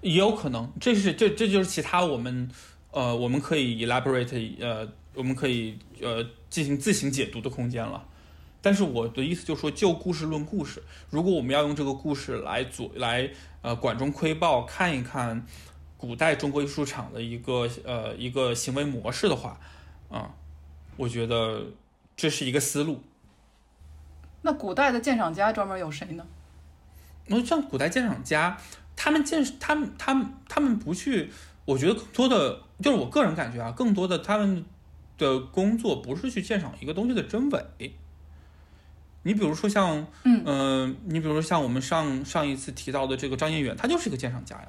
[0.02, 2.50] 也有可能，这是这这就是其他我们
[2.90, 8.04] 呃我们可以 elaborate 呃我们可以呃进行自行解读的空间了。
[8.60, 13.28] 但是我的意思就是说，就故事论故事，如果我们要用这个故事来左来
[13.62, 15.44] 呃管中窥豹，看一看
[15.96, 19.58] 古代中国艺术场的一个呃一个行为模式的话，
[20.10, 20.30] 啊、
[20.96, 21.64] 我觉得
[22.22, 23.02] 这是一个思路。
[24.42, 26.24] 那古代的鉴赏家专门有谁呢？
[27.26, 28.56] 那像古代鉴赏家，
[28.94, 31.32] 他们鉴他们他们他们不去，
[31.64, 34.64] 我觉得更多的就是我个人感觉啊，更多的他们
[35.18, 37.92] 的工作不是去鉴赏一个东西的真伪。
[39.24, 44.68] 你比如说像，嗯呃，你比如说像我们上上一次提到的这个张彦远，他就是一个鉴赏家呀。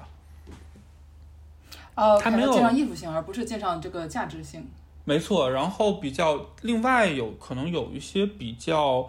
[1.94, 4.68] 哦，他没有鉴赏艺术性，而不是鉴赏这个价值性。
[5.04, 9.06] 没错，然后比较另外有可能有一些比较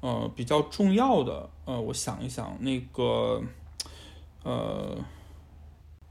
[0.00, 3.42] 呃比较重要的呃，我想一想，那个
[4.42, 4.98] 呃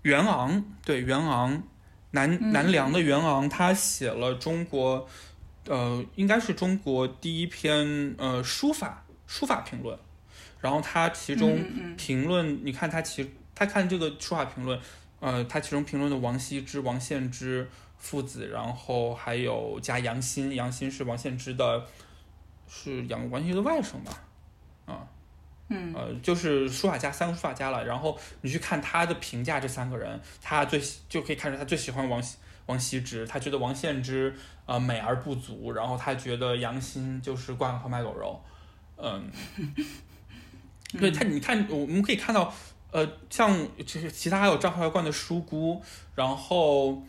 [0.02, 1.62] 袁昂对袁昂
[2.12, 2.52] 南嗯。
[2.52, 5.08] 南梁的袁昂，他写了中国
[5.68, 9.96] 呃应该是中国第一篇呃书法书法评论，
[10.60, 11.96] 然后他其中嗯嗯。
[11.96, 14.80] 评论，你看他其他看这个书法评论，
[15.20, 21.86] 呃，他其中评论的王羲之、王献之父子，然后还有加杨新，杨新是王献之的，
[22.68, 24.24] 是杨王献之的外甥吧？
[24.86, 25.06] 啊，
[25.68, 27.86] 嗯呃，就是书法家三个书法家了。
[27.86, 32.24] 然后你去看他的评价，这三个人，他最喜就可以看出他最喜欢王
[32.68, 34.34] 王羲之，他觉得王献之
[34.66, 38.42] 呃美而不足，然后他觉得杨欣就是挂羊头卖狗肉，
[38.96, 39.30] 嗯，
[40.98, 42.54] 对他，你看我们可以看到，
[42.92, 45.84] 呃，像就是其他还有张怀灌的书姑，
[46.16, 47.04] 然后。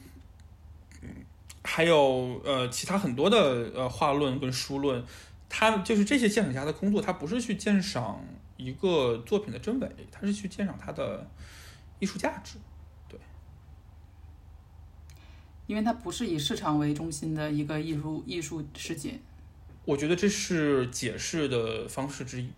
[1.63, 5.05] 还有呃，其他很多的呃画论跟书论，
[5.49, 8.25] 他就是这些鉴赏家的工作，他不是去鉴赏
[8.57, 11.29] 一个作品的真伪，他是去鉴赏它的
[11.99, 12.59] 艺术价值，
[13.09, 13.19] 对，
[15.67, 19.19] 因为它不是以市场为中心的一个艺术艺术世界。
[19.85, 22.51] 我觉得这是解释的方式之一，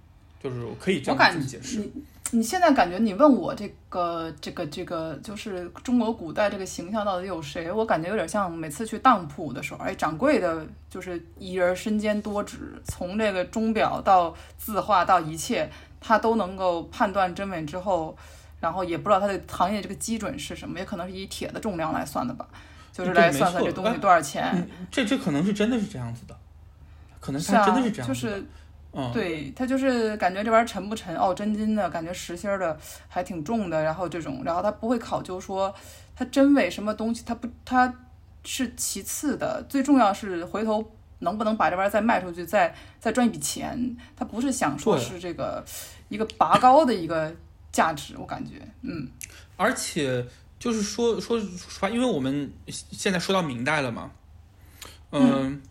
[0.42, 1.88] 就是我可以这样感解释。
[2.35, 7.70] 你现在感觉你问我这个这个这个就是中国古代这个形象到底有谁？
[7.70, 15.68] 我感觉有点像每次去当铺的时候，哎，掌柜的就是一人身兼多职，从这个钟表到字画到一切，
[16.00, 18.16] 他都能够判断真伪之后，
[18.61, 22.48] 然后也不知道他的行业这个基准是什么，也可能是以铁的重量来算的吧，
[22.90, 24.66] 就是来算算这东西多少钱。
[24.90, 26.35] 这这可能是真的是这样子的，
[27.20, 28.42] 可能他真的是这样子的。
[29.12, 32.78] 对他就是感觉这玩意儿沉不沉哦，真金的感觉实心的
[33.09, 35.74] 还挺重的，然后这种，然后他不会考究说
[36.14, 37.90] 它真伪什么东西，它不它
[38.44, 40.85] 是其次的，最重要是回头
[41.20, 45.64] 能不能把这玩意儿再卖出去，再再赚一笔钱，他不是想说是这个
[46.11, 47.35] 一个拔高的一个
[47.72, 49.09] 价值，我感觉，嗯，
[49.57, 50.26] 而且
[50.59, 54.11] 就是说说实话，因为我们现在说到明代了嘛，
[55.12, 55.62] 嗯。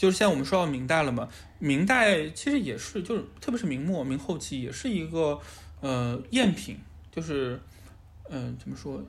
[0.00, 5.38] 就是现在我们说到明代了嘛，明代其实也是，就是特别是明末、明后期，也是一个
[5.82, 6.78] 呃赝品，
[7.10, 7.60] 就是
[8.30, 9.04] 嗯怎么说，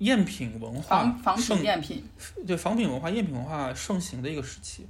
[0.00, 2.04] 赝品文化盛赝品，
[2.46, 4.86] 对仿品文化、赝品文化盛行的一个时期。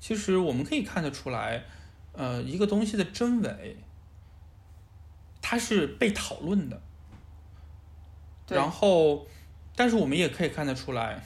[0.00, 1.64] 其实我们可以看得出来，
[2.12, 3.76] 呃，一个东西的真伪，
[5.42, 6.80] 它是被讨论的。
[8.48, 9.26] 然后，
[9.76, 11.22] 但是我们也可以看得出来，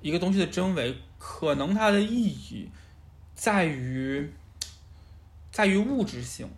[0.00, 0.96] 一个东西的真伪。
[1.18, 2.70] 可能它的意义
[3.34, 4.32] 在于，
[5.50, 6.48] 在于物质性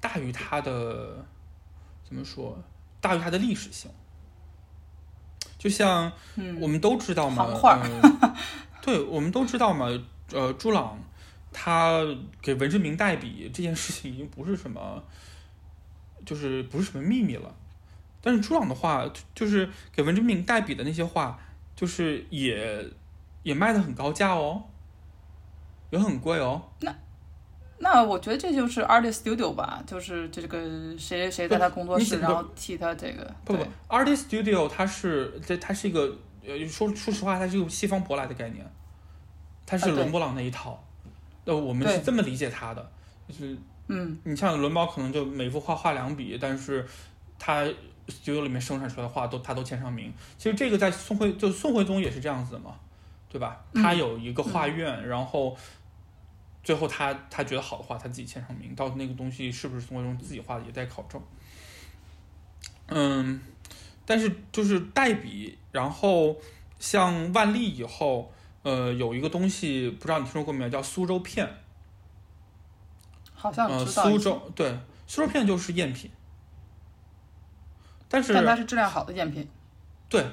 [0.00, 1.24] 大于它的
[2.04, 2.62] 怎么说？
[3.00, 3.90] 大于它的历史性。
[5.58, 6.12] 就像
[6.60, 7.46] 我们都知道嘛，
[8.80, 9.86] 对，我们都知道嘛。
[10.32, 10.98] 呃，朱朗
[11.52, 12.00] 他
[12.40, 15.02] 给文征明代笔这件事情已经不是什么，
[16.24, 17.54] 就是不是什么秘密了。
[18.22, 21.38] 但是朱朗的话，就是给文征明代笔的那些话，
[21.74, 22.88] 就是也。
[23.42, 24.62] 也卖的很高价哦，
[25.90, 26.62] 也很贵哦。
[26.80, 26.94] 那
[27.78, 30.58] 那我觉得这就是 artist studio 吧，就是这个
[30.98, 33.34] 谁谁在他工作室，然后替他这个。
[33.44, 36.14] 不不，artist studio 它是这它是一个
[36.46, 38.70] 呃说说实话，它是一个西方舶来的概念，
[39.64, 40.82] 它是伦勃朗那一套。
[41.46, 42.92] 呃，我们是这么理解它的，
[43.26, 43.56] 就是
[43.88, 46.86] 嗯，你像伦勃可能就每幅画画两笔，但是
[47.38, 47.64] 他
[48.08, 50.12] studio 里面生产出来的画都他都签上名。
[50.36, 52.74] 其实这个在宋徽就宋徽宗也是这样子的嘛。
[53.30, 53.64] 对吧？
[53.72, 55.56] 他有一个画院，然后
[56.64, 58.74] 最后他他觉得好的话，他自己签上名。
[58.74, 61.22] 到那个东西是不是宋徽宗自己画的，也待考证。
[62.88, 63.40] 嗯，
[64.04, 66.36] 但是就是代笔，然后
[66.80, 71.48] 像万历以后，呃，有一个东西不知道你听说过没有，叫苏州片。
[73.32, 74.10] 好像知道。
[74.10, 76.10] 苏州对，苏州片就是赝品，
[78.08, 79.48] 但是但它是质量好的赝品。
[80.08, 80.26] 对，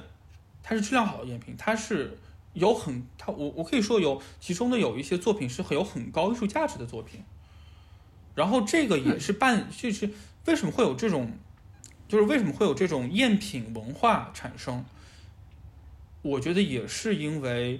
[0.63, 2.17] 它是质量好的赝品，它是。
[2.57, 7.23] 有很，他我我可以说有其中的有一些作品是很有很高艺术价值的作品，
[8.33, 10.09] 然后这个也是半，就是
[10.45, 11.31] 为什么会有这种，
[12.07, 14.83] 就是为什么会有这种赝品文化产生？
[16.23, 17.79] 我觉得也是因为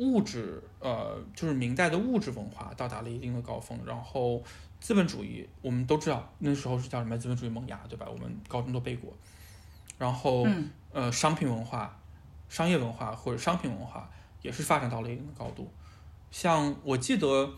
[0.00, 4.42] 物质，呃，就是明代的物质文化到达了一定的高峰，然后
[4.80, 8.08] 资本主义我们都知道那时候是叫什么资本主义萌芽，对吧？
[8.10, 9.16] 我们高中都背过，
[9.96, 10.44] 然后
[10.92, 11.96] 呃，商品文化。
[12.48, 14.08] 商业文化或者商品文化
[14.42, 15.70] 也是发展到了一定的高度，
[16.30, 17.50] 像我记得，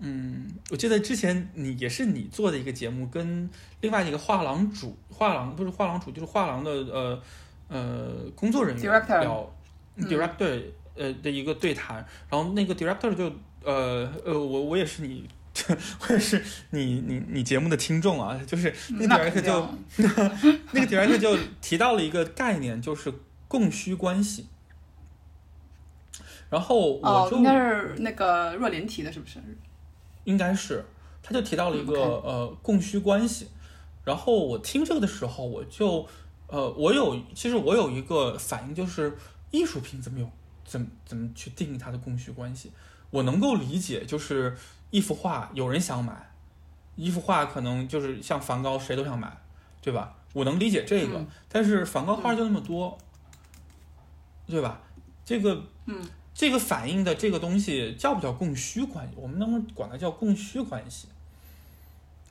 [0.00, 3.48] 嗯，我记得之前你也是你做的一个节目，跟
[3.80, 7.22] 另外一个画廊主，画廊不是画廊主，就是画廊的呃
[7.68, 9.54] 呃工作人员聊
[9.98, 10.62] ，director
[10.96, 15.26] 呃的一个对谈，然后那个 director 就呃呃我我也是你，
[16.00, 19.68] 我也是你你你节目的听众啊，就是那个 director 就
[20.72, 23.14] 那个 director 就提到了一个概念，就是。
[23.48, 24.46] 供需关系，
[26.50, 29.40] 然后我就应该是那个若琳提的，是不是？
[30.24, 30.84] 应该是，
[31.22, 33.48] 他就提到了一个呃供需关系。
[34.04, 36.06] 然后我听这个的时候，我就
[36.48, 39.16] 呃，我有其实我有一个反应，就是
[39.50, 40.30] 艺术品怎么有
[40.64, 42.72] 怎么怎么去定义它的供需关系？
[43.10, 44.56] 我能够理解，就是
[44.90, 46.32] 一幅画有人想买，
[46.96, 49.36] 一幅画可能就是像梵高，谁都想买，
[49.80, 50.16] 对吧？
[50.32, 52.98] 我能理解这个，但是梵高画就那么多。
[54.46, 54.80] 对吧？
[55.24, 56.02] 这个，嗯，
[56.34, 59.14] 这个反映的这个东西叫不叫供需关系？
[59.16, 61.08] 我们能不能管它叫供需关系？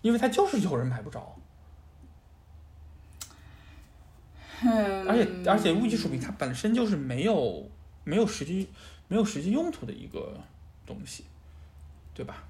[0.02, 1.36] 因为它就是有人买不着，
[4.62, 7.70] 嗯，而且而且物艺术品它本身就是没有
[8.04, 8.70] 没有实际
[9.08, 10.40] 没有实际用途的一个
[10.86, 11.26] 东西，
[12.14, 12.44] 对吧？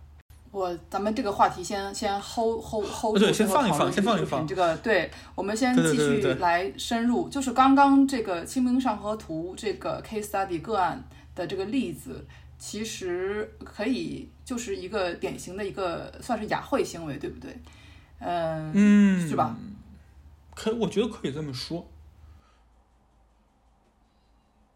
[0.56, 7.28] 我咱们这个话题先先 hold hold hold 对住先放一放先放一放这个对，我们先继对对对对对续来深入。
[7.28, 11.04] 就是刚刚这个《清明上河图》这个 case study 个案
[11.36, 12.26] 的这个例子，
[12.58, 17.54] 其实可以就是一个典型的一个算是雅贿行为，对不对？
[18.20, 19.54] 嗯，嗯，是吧？
[20.56, 21.86] 可我觉得可以这么说。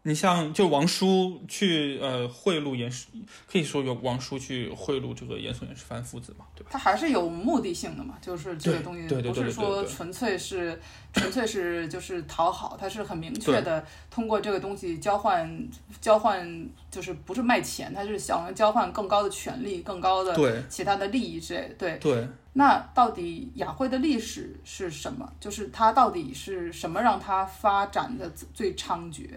[0.02, 3.08] 你像就王叔去呃贿赂严世，
[3.46, 6.70] 可以说有王叔去贿赂这个严嵩严世蕃父子嘛，对吧？
[6.72, 10.80] 他还是有目的性的嘛，就是这个东西不是说纯粹是
[11.12, 15.68] 纯粹是就是讨好，他是很明确的通过这个东西交换
[16.00, 21.74] 交换，就是不是卖钱，他是想交换更高的权利、更高的对其他的利益之类的。
[21.74, 25.30] 对，对，那到底雅惠的历史是什么？
[25.38, 29.28] 就是它到底是什么让它发展的最猖獗？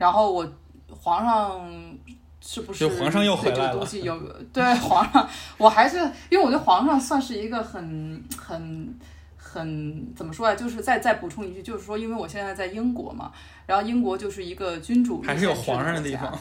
[0.00, 0.50] 然后我
[0.88, 1.60] 皇上
[2.40, 4.18] 是不是就皇上又回来了个东西有
[4.50, 5.28] 对皇上，
[5.58, 5.98] 我还是
[6.30, 8.98] 因为我觉得皇上算是一个很很
[9.36, 10.54] 很怎么说啊？
[10.54, 13.30] 就是再再补充一句，就是说，因为我现在在英国嘛，
[13.66, 16.38] 然后英国就是一个君主还是有皇上的家地方。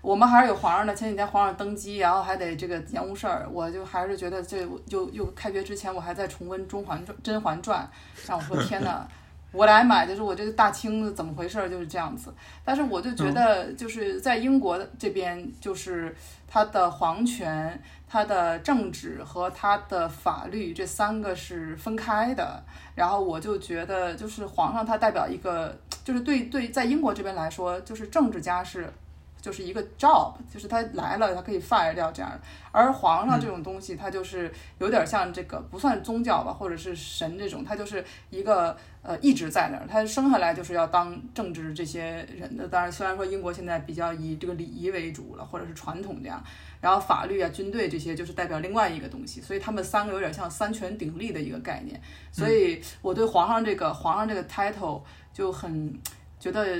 [0.00, 0.94] 我们还是有皇上的。
[0.94, 4.58] 前几天皇上登基，然后还得这个延误事儿，我就还是觉得这
[4.90, 7.90] 又又开学之前，我还在重温《甄嬛传》《甄嬛传》，
[8.28, 9.08] 让我说天呐，
[9.52, 12.32] 我来买就是我这个大清怎么回事儿，就是这样子。
[12.64, 16.14] 但是我就觉得就是在英国这边，就是
[16.46, 22.62] 它的皇权、它的政治和它的法律这三个是分开的。
[22.94, 28.92] 然后我就觉得，就是皇上他代表一个，就是对对，在英国这边来说，就是政治家是。
[29.40, 32.40] 就是一个 job，就是他来了，他可以 fire 掉这样的。
[32.72, 42.68] 而皇上这种东西，他就是有点像这个不算宗教吧，或者是神这种，他就是一个呃一直在那儿，他生下来就是要当政治这些人的。
[42.68, 46.42] 当然，虽然说英国现在比较以这个礼仪为主了，或者是传统这样，
[46.80, 52.00] 然后法律啊、军队这些就是代表另外一个东西，所以他们三个有点像三权鼎立的一个概念。
[52.30, 55.00] 所以我对皇上这个皇上这个 title
[55.32, 55.98] 就很
[56.38, 56.76] 觉得。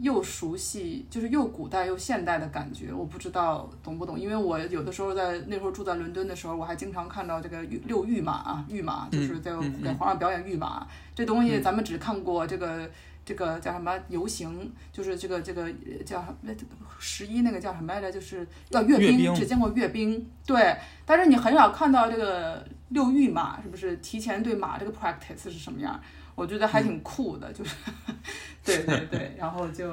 [0.00, 12.90] 又熟悉，就是又古代又现代的感觉，我不知道懂不懂，因为我有的时候在那时候住在伦敦的时候，我还经常看到这个遛御马啊，御马就是在给皇上表演御马，这东西咱们只看过这个
[13.24, 15.70] 这个叫什么游行，就是这个这个
[16.06, 16.52] 叫那
[16.98, 26.00] 十一那个叫什么来着，就是要阅兵，只见过阅兵，对，但是你很少看到这个六御马，是不是提前对马这个 practice 是什么样？
[26.36, 27.76] 我觉得还挺酷的，就是，
[28.64, 29.88] 对对对，然后就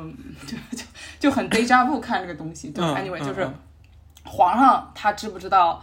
[0.45, 0.86] 就就
[1.20, 2.70] 就很 deja vu 看这个东西。
[2.70, 3.49] 对，anyway，就是
[4.24, 5.82] 皇上他知不知道？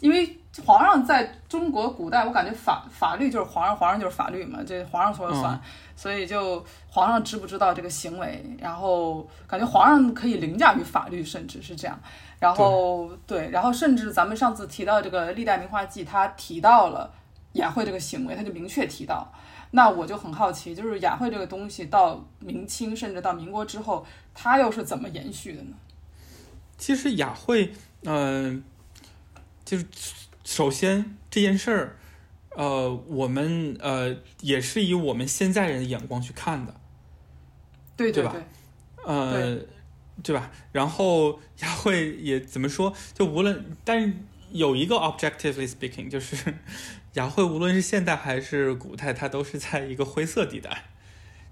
[0.00, 5.60] 因为皇上在中国古代，我感觉法法律就是皇上，皇上就是法律嘛，这皇上说了算。
[5.94, 8.44] 所以就皇上知不知道这个行为？
[8.58, 11.96] 然后感觉皇上可以凌驾于法律，甚至是这样。
[12.40, 17.12] 然后对，然后甚至咱们上次提到这个《历代名画记》，他提到了
[17.52, 19.32] 雅惠这个行为，他就明确提到。
[19.74, 25.74] 那我就很好奇，就是雅惠这个东西到明清甚至到民国之后，它又是怎么延续的呢？
[26.76, 27.72] 其实雅惠，
[28.04, 28.62] 嗯，
[29.64, 29.86] 就是
[30.44, 31.96] 首先这件事儿，
[32.50, 36.74] 呃，我们呃也是以我们现在人的眼光去看的，
[37.96, 38.36] 对对吧？
[39.04, 39.58] 呃，
[40.22, 40.50] 对吧？
[40.70, 42.92] 然后 雅惠也怎么说？
[43.14, 44.12] 就无论，但是
[44.50, 46.54] 有一个 objectively speaking，就是。
[47.14, 50.84] 雅惠无论是现代还是古代，它都是在一个灰色地带，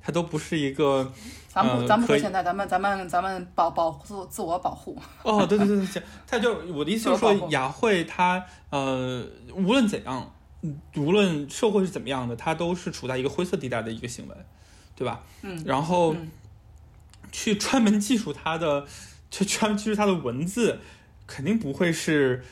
[0.02, 1.12] 它都不是一个。
[1.48, 4.96] 咱们咱们说现在，咱们咱们咱们保保自自我保护。
[5.22, 10.32] 哦，对对对对，它就我的意思就是说，雅惠它呃，无论怎样，
[10.96, 14.34] 无论社会是怎么样的，它都是处在一个灰色地带的一个行为，
[14.96, 15.20] 对吧？
[15.42, 15.62] 嗯。
[15.66, 16.16] 然后
[17.30, 18.86] 去专门记述它的，
[19.30, 20.78] 去专门记述它的文字，
[21.26, 22.42] 肯定不会是。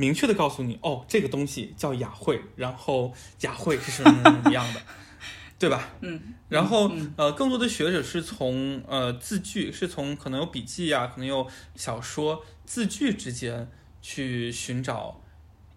[0.00, 4.80] 明确的告诉你，哦，这个东西叫雅惠，然后雅惠是什么什么样的，
[5.58, 5.90] 对吧？
[6.02, 6.34] 嗯。
[6.48, 11.44] 然后呃，更多的学者是从呃字句，是从可能有笔记啊，可能有
[11.74, 13.68] 小说字句之间
[14.00, 15.20] 去寻找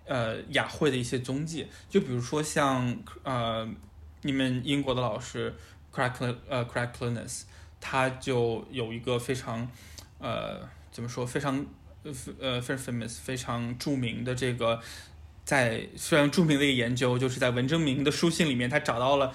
[0.06, 1.68] 呃雅惠的一些踪迹。
[1.90, 3.68] 就比如说像呃
[4.22, 5.56] 你们英国的老师
[5.92, 7.46] Crack 呃 Crackliness，
[7.80, 9.68] 他就有一个非常
[10.20, 11.66] 呃怎么说非常。
[12.04, 14.80] 呃呃，非常 famous，非常著名的这个，
[15.46, 19.34] 在非常著名的一个研究，就是在文征明的书信里面，他找到了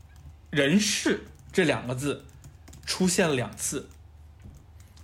[0.50, 2.24] “人事”这两个字
[2.84, 3.88] 出现了两次，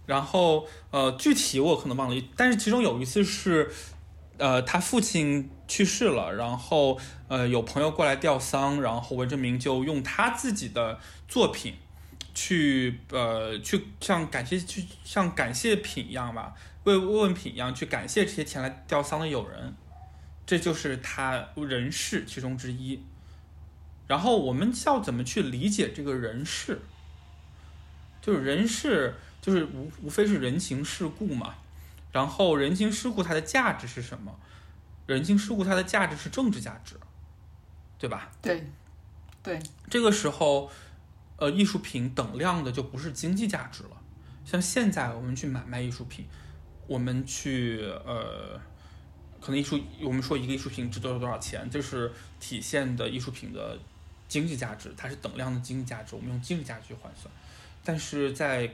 [0.06, 3.70] 然后呃，具体我可能忘了，但是其中有一次是，
[4.38, 6.98] 呃，他父亲去世了，然后
[7.28, 10.98] 呃，有朋友过来吊丧，然后文征明就用他自己的
[11.28, 11.74] 作品
[12.34, 16.54] 去呃去像感谢去像感谢品一样吧，
[16.84, 19.74] 慰慰问品一样去感谢这些前来吊丧的友人，
[20.44, 23.02] 这就是他人事其中之一。
[24.08, 26.80] 然后我们要怎么去理解这个人事？
[28.20, 31.54] 就是人事，就是无无非是人情世故嘛。
[32.12, 34.38] 然后人情世故它的价值是什么？
[35.06, 36.94] 人情世故它的价值是政治价值，
[37.98, 38.30] 对吧？
[38.42, 38.70] 对，
[39.42, 39.58] 对，
[39.88, 40.70] 这个时候，
[41.36, 44.00] 呃，艺术品等量的就不是经济价值了。
[44.44, 46.26] 像现在我们去买卖艺术品，
[46.86, 48.60] 我们去呃，
[49.40, 53.78] 可能艺术，我们说一个艺术品值多少多少钱，这是体现的艺术品的。
[54.28, 57.30] 经济价值，它是等量的经济价值，我们用经济价值去换算。
[57.84, 58.72] 但是在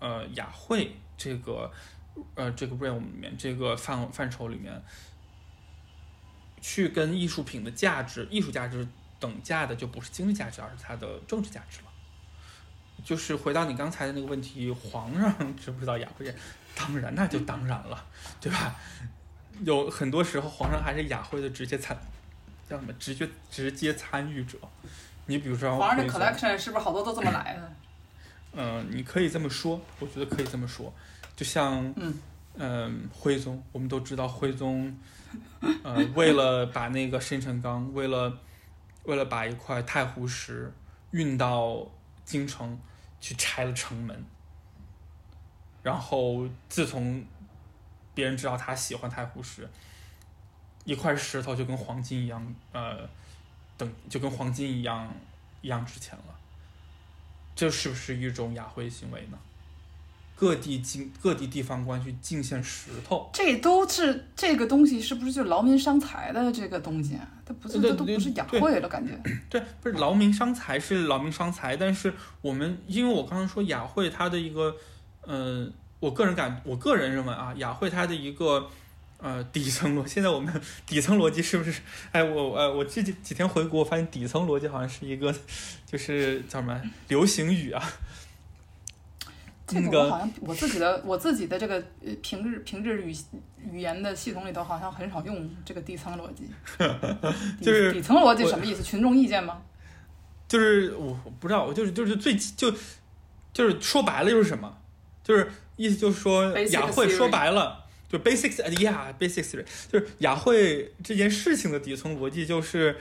[0.00, 1.72] 呃雅慧这个
[2.34, 4.82] 呃这个 realm 里面，这个范范畴里面，
[6.60, 8.86] 去跟艺术品的价值、艺术价值
[9.18, 11.86] 等价的，就不是经济价值，而是它的政治价值了。
[13.02, 16.26] 就是回到你刚才的那个问题，皇上知不知道雅慧？
[16.78, 18.06] 当然，那就当然了，
[18.40, 18.76] 对吧？
[19.64, 21.96] 有很多时候，皇上还是雅慧的直接参。
[22.70, 22.92] 叫什么？
[22.98, 24.58] 直接直接参与者，
[25.24, 27.72] 你比如说，皇上的 collection 是不是好多都这么来的？
[28.52, 30.92] 嗯，你可以这么说，我觉得可以这么说。
[31.34, 32.14] 就像，嗯，
[32.56, 34.94] 嗯，徽宗，我们都知道徽宗，
[35.82, 38.38] 呃， 为了把那个生辰纲，为了
[39.04, 40.70] 为了把一块太湖石
[41.12, 41.86] 运到
[42.24, 42.78] 京城
[43.18, 44.24] 去拆了城门，
[45.82, 47.24] 然后自从
[48.14, 49.68] 别人知道他喜欢太湖石。
[50.84, 53.06] 一块石头就跟黄金一样，呃，
[53.76, 55.06] 等就跟黄金一样
[55.60, 56.34] 一样值钱了，
[57.54, 59.38] 这是不是一种雅慧行为呢？
[60.34, 67.28] 各地进各地地方官去进献石头，这都是这个东西是不是就劳民伤财的这个东西啊？
[67.44, 69.20] 它不是这都不是雅慧了，感觉。
[69.50, 74.74] 对，不是劳民伤财是劳民伤财，但是我们因为我刚刚说雅慧它的一个，
[75.28, 78.68] 嗯，我个人感我个人认为啊，雅慧它的一个。
[79.20, 81.82] 呃，底层逻，现在我们底层逻辑是不是？
[82.12, 85.34] 哎，我呃，我这几几天回国，我发现底层逻辑好像是一个，
[85.84, 87.82] 就是叫什么流行语啊。
[89.66, 91.82] 这个我好像我自己的我自己的这个
[92.22, 93.16] 平日平日语
[93.72, 96.48] 语言的系统里头好像很少用这个底层逻辑。
[97.60, 98.84] 就是底层逻辑什么意思？
[98.84, 99.60] 群众意见吗？
[100.46, 102.72] 就是我不知道，我就是就是最就
[103.52, 104.78] 就是说白了就是什么？
[105.28, 107.84] 就是意思就是说雅慧说白了。
[108.08, 109.62] 就 basics，呀，basics，
[109.92, 112.98] 就是雅慧这件事情的底层逻辑就是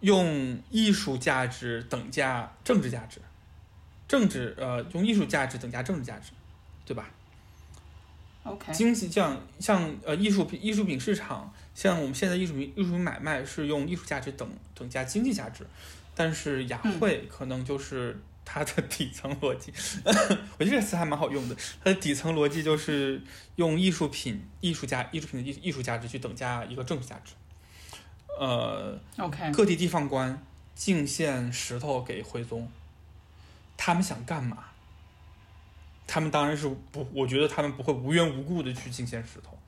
[0.00, 3.20] 用艺术价值等价政治价值，
[4.08, 6.32] 政治呃用艺术价值等价政治价值，
[6.84, 7.08] 对吧
[8.42, 8.72] ？OK。
[8.72, 15.64] 经济像像呃艺术品艺术品市场，像我们现在艺术品艺术品买卖是用艺术价值等等价经济价值，
[16.16, 18.18] 但是雅慧可能就是。
[18.44, 19.72] 它的底层逻辑，
[20.58, 21.56] 我觉得这个词还蛮好用的。
[21.82, 23.22] 它的底层逻辑就是
[23.56, 27.34] 用艺术品、艺术家、艺术品的艺艺术价值去等价一个政治价值。
[28.38, 32.70] 呃，OK，各地地方官进献石头给徽宗，
[33.76, 34.64] 他们想干嘛？
[36.06, 39.58] 他们当然是不，我觉得他们不会无缘无故的去进献石头，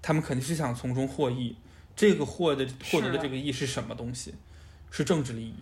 [0.00, 1.56] 他们肯定是想从中获益。
[1.94, 4.34] 这个获的获得的这个益是什么东西？
[4.90, 5.54] 是政治利益。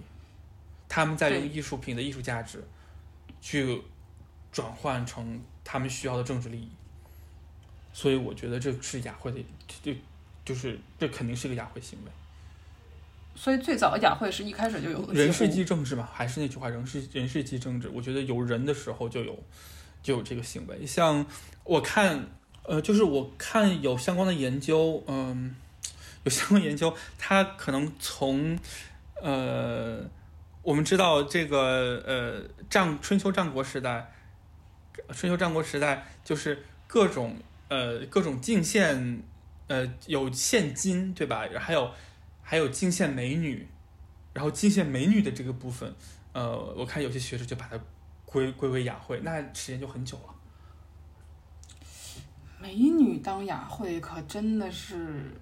[0.89, 2.63] 他们在用艺术品的艺术价值，
[3.41, 3.83] 去
[4.53, 6.71] 转换成他们需要的政治利益，
[7.93, 9.45] 所以我觉得这是雅慧的，
[9.83, 9.93] 就
[10.45, 12.11] 就是这肯定是个雅慧行为。
[13.35, 17.89] 所以最早雅慧是一开始就有人事即政治嘛，还是那句话，人事人事即政治。
[17.89, 19.39] 我觉得有人的时候就有
[20.03, 20.87] 就有这个行为。
[20.87, 21.27] 像
[21.65, 22.29] 我看，
[22.63, 25.55] 呃，就是我看有相关的研究，嗯，
[26.25, 28.59] 有相关研究，他可能从
[29.21, 30.09] 呃。
[30.67, 34.13] 我们知道这个呃战春秋战国时代，
[35.11, 37.37] 春秋战国时代就是各种
[37.69, 39.23] 呃各种进献
[39.69, 41.47] 呃有献金对吧？
[41.57, 41.93] 还有
[42.43, 43.69] 还有进献美女，
[44.35, 45.95] 然后进献美女的这个部分，
[46.33, 47.79] 呃，我看有些学者就把它
[48.25, 50.35] 归归为雅慧，那时间就很久了。
[52.59, 55.41] 美女当雅慧可真的是，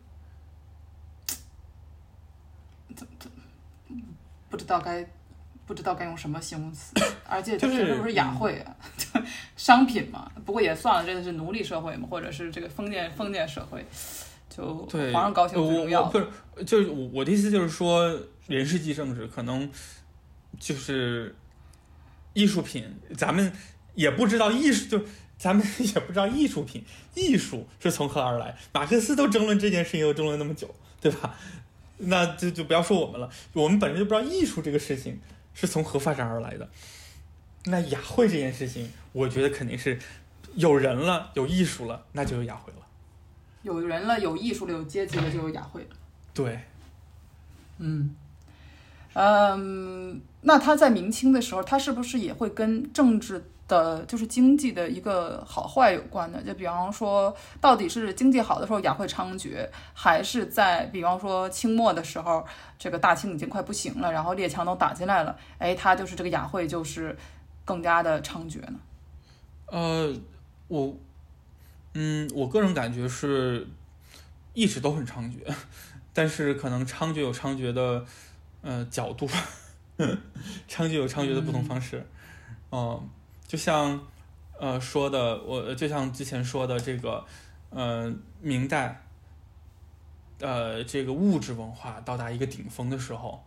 [2.95, 3.31] 怎怎？
[4.55, 5.05] 不知道该
[5.67, 6.93] 不知道该用什么形容词，
[7.29, 8.77] 而且就是不是雅惠啊？
[8.97, 9.21] 就
[9.57, 13.85] 商品嘛，不过也算了，这个是奴隶社会嘛，或者是这个封建封建社会，
[14.49, 16.05] 就皇上高兴最重要。
[16.05, 19.69] 不是，就是我我的意思就是说，人世纪政治，可能
[20.61, 21.35] 就是
[22.33, 22.85] 艺术品，
[23.17, 23.53] 咱们
[23.97, 25.05] 也不知道艺术就
[25.37, 26.85] 咱们也不知道艺术品、
[27.15, 28.57] 艺术是从何而来。
[28.73, 31.37] 马克思都争论这件事情，又争论那么久，对吧？
[31.99, 35.21] 那就就不要说我们了，我们本身就不知道艺术这个事情
[35.55, 36.69] 是从何发展而来的。
[37.67, 39.99] 那雅慧这件事情，我觉得肯定是
[40.55, 42.79] 有人了，有艺术了，那就有雅慧了。
[43.63, 45.97] 有人了，有艺术了，有阶级了，就有雅慧了。
[46.35, 46.61] 对，
[47.79, 48.15] 嗯，
[49.15, 56.43] 嗯，那他在明清的时候，他是不是也会跟政治的，就是经济的一个好坏有关的？
[56.43, 62.47] 就比方说，到底是经济好的时候雅慧猖獗，还是在比方说清末的时候，
[62.79, 67.17] 这个大清已经快不行了，然后列强都打进来了，哎，他就是这个雅慧就是
[67.65, 68.79] 更加的猖獗呢？
[69.67, 70.15] 呃，
[70.69, 70.95] 我，
[71.95, 73.67] 嗯，我个人感觉是
[74.53, 75.39] 一直都很猖獗，
[76.12, 78.05] 但是可能猖獗有猖獗的
[78.61, 79.27] 呃角度，
[80.69, 82.07] 猖獗有猖獗的不同方式，
[82.71, 83.09] 嗯、
[83.47, 84.01] 就像
[84.59, 87.25] 呃说的，我就像之前说的这个，
[87.71, 89.03] 呃，明代，
[90.41, 93.45] 呃，这个物质文化到达一个顶峰的时候。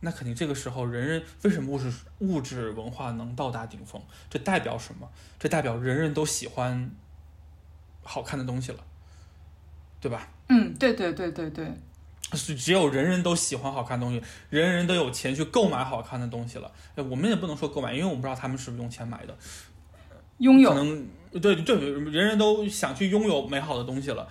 [0.00, 4.02] 那肯定这个时候，人人为什么物质物质文化能到达顶峰？
[4.28, 5.08] 这代表什么？
[5.38, 6.90] 这代表人人都喜欢
[8.02, 8.84] 好看的东西了，
[10.02, 10.28] 对吧？
[10.48, 11.72] 嗯，对对对对对，
[12.36, 16.70] 是只有人人都喜欢好看的东西，人人都有钱去购买好看的东西了。
[16.94, 19.36] 呃我们也不能说购买，因为我们不知道他们是不是用钱买的。
[20.38, 21.06] 拥有可能
[21.40, 24.28] 对对，人人都想去拥有美好的东西了。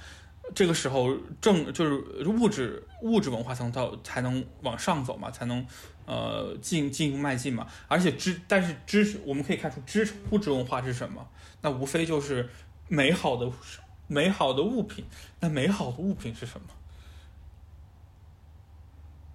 [0.54, 1.96] 这个时候正就是
[2.28, 5.66] 物质物质文化才能到才能往上走嘛，才能
[6.06, 7.66] 呃进进一步迈进嘛。
[7.88, 11.26] 而且知但是知我们可以看出知物质文化是什么？
[11.62, 12.50] 那无非就是
[12.90, 13.50] 美好的
[14.08, 15.06] 美好的物品。
[15.40, 16.68] 那美好的物品是什么？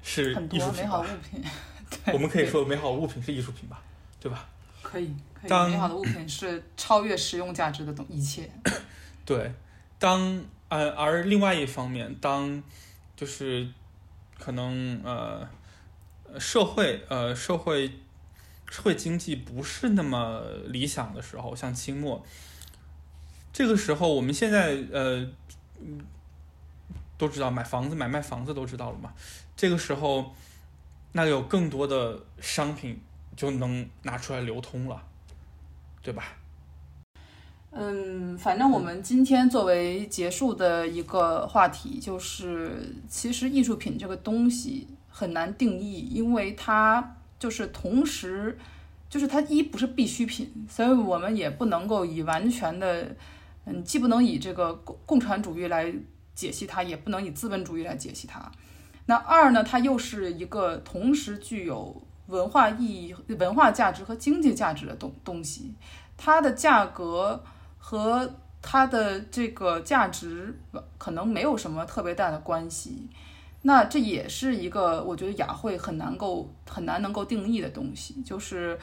[0.09, 0.89] 是很多美艺术品吧？
[0.91, 1.45] 好物品。
[2.05, 3.81] 对我们可以说美好物品是艺术品吧，
[4.21, 4.49] 对吧？
[4.83, 8.51] 可以，可以，当美好的物品是超越实用价值的东一切。
[9.25, 9.53] 对，
[9.99, 12.63] 当呃，而另外一方面，当
[13.17, 13.69] 就是
[14.39, 15.49] 可能呃
[16.25, 17.89] 呃社会呃社会
[18.71, 22.23] 社会经济不是那么理想的时候，像清末，
[23.51, 25.27] 这个时候我们现在呃
[25.81, 26.01] 嗯
[27.19, 29.13] 都知道买房子买卖房子都知道了嘛，
[29.57, 30.33] 这个时候
[31.13, 32.99] 那有更多的商品
[33.37, 35.03] 就能拿出来流通了，
[36.01, 36.25] 对吧？
[37.71, 48.57] 嗯，反正我们今天作为结束的一个话题，就是其实艺术品这个东西很难定义，因为它就是同时，
[49.11, 53.15] 就是它一不是必需品，所以我们也不能够以完全的，
[53.67, 55.93] 嗯，既不能以这个共共产主义来
[56.39, 58.51] 解析它，也不能以资本主义来解析它。
[59.07, 65.75] 那二呢，它又是一个同时具有文化意义、文化价值和经济价值的东东西，
[66.17, 67.43] 它的价格。
[67.81, 68.29] 和
[68.61, 70.55] 它的这个价值
[70.99, 73.09] 可能没有什么特别大的关系，
[73.63, 78.79] 那这也是一个我觉得雅慧很难够很难能够定义的东西，就是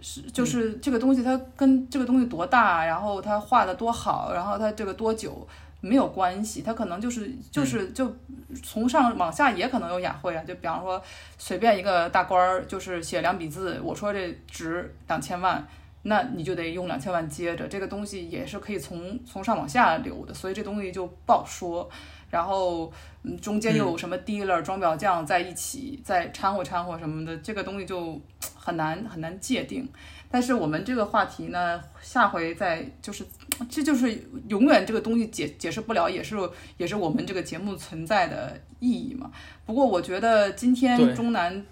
[0.00, 5.46] 是就是这个东西它跟这个东西多大，然后它画的多好，然后它这个多久
[5.80, 8.14] 没有关系，它可能就是就是就
[8.62, 11.02] 从上往下也可能有雅慧啊，就比方说
[11.38, 15.66] 随便一个大官儿就是写两笔字，我说这值两千万。
[16.02, 21.86] 那你就得用两千万接着，这个东西也是可以从从上往下流的，所以这东西就不好说。
[22.30, 22.90] 然后，
[23.22, 28.18] 嗯，中间又有什么 dealer、装裱匠在一起再掺和掺和什么的，这个东西就
[28.54, 29.86] 很难很难界定。
[30.30, 33.22] 但是我们这个话题呢，下回再就是，
[33.68, 36.36] 这就是永远这个东西解解释不了，也是
[36.76, 39.30] 也是我们这个节目存在的意义嘛。
[39.66, 41.64] 不过我觉得今天中南。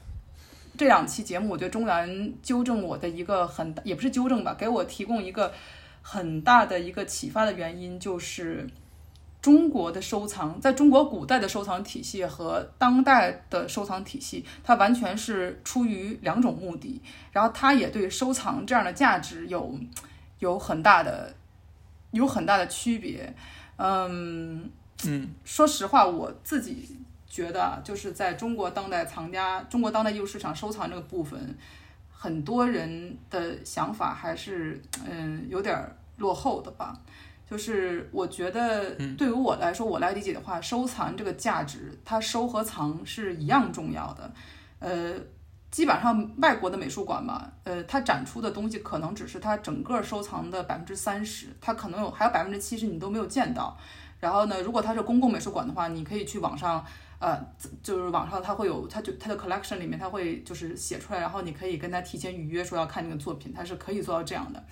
[0.77, 5.53] 这两期节目，我觉得中南纠正我的一个很也不是纠正吧，给我提供一个
[6.03, 8.65] 很大的一个启发的原因，就是
[9.43, 19.77] 中国的收藏，在中国古代的收藏体系和当代的收藏体系，它完全是出于两种目的，然后它也对收藏这样的价值有
[20.39, 21.35] 有很大的
[22.11, 23.35] 有很大的区别。
[23.77, 24.71] 嗯
[25.07, 26.97] 嗯，说实话，我自己
[27.29, 31.57] 觉得啊，就是在中国当代藏家、中国当代艺术市场收藏这个部分，
[32.11, 36.99] 很多人的想法还是嗯有点儿落后的吧。
[37.49, 44.31] 就是我觉得对于我来说，我来理解的话，收藏这个价值，它收和藏是一样重要的。
[44.81, 45.15] 呃，
[45.71, 53.77] 基本上外国的美术馆嘛，呃，它展出的东西可能只是它整个收藏的百分之三十，它可能有还有百分之七十你都没有见到。
[54.19, 56.85] 然后呢，如果它是公共美术馆的话，你可以去网上，
[57.19, 57.39] 呃，
[57.83, 64.65] 就是网上它会有，它就它的 collection 里面它会就是写出来，然后你可以跟他提前预约说要看这个作品，它是可以做到这样的。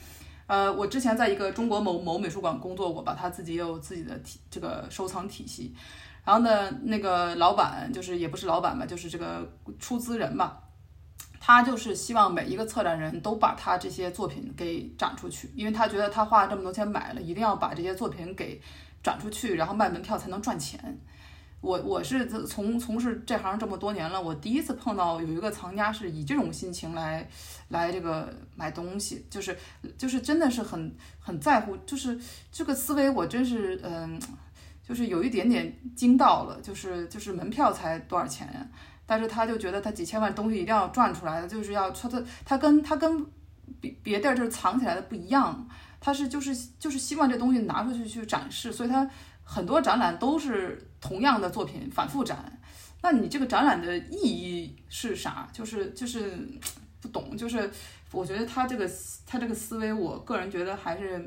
[0.49, 5.74] 呃，我之前在一个中国某某美术馆工作过吧，他自己也有自己的体这个收藏体系。
[6.24, 10.61] 然后呢，那个老板就是也不是老板吧，就是这个出资人吧，
[11.47, 18.61] 他就是希望每一个策展人都把他这些作品给展出去，因为他觉得他花了这么多钱买了，一定要把这些作品给
[19.01, 20.99] 展出去，然后卖门票才能赚钱。
[21.61, 27.24] 我我是从从事这行这么多年了，我第一次碰到有一个藏家是以这种心情来
[27.68, 29.57] 来这个买东西，就是
[29.97, 32.18] 就是真的是很很在乎，就是
[32.51, 34.20] 这个思维我真是嗯，
[34.82, 38.66] 就是有一点点惊到了，就是就是门票才多少钱呀？
[39.07, 43.24] 但是他就觉得他几千万东西一定要赚出来的，就是要他他他跟他跟
[43.80, 45.68] 别别地儿就是藏起来的不一样，
[46.00, 49.09] 他是就是就是希望这东西拿出去去展示，所以他
[49.44, 52.61] 很多展览都是同样的作品反复展。
[53.02, 55.48] 那你这个展览的意义是啥？
[55.52, 56.36] 就是就是
[57.00, 57.70] 不懂，就是
[58.11, 58.90] 我觉得他这个
[59.24, 61.24] 他这个思维，我个人觉得还是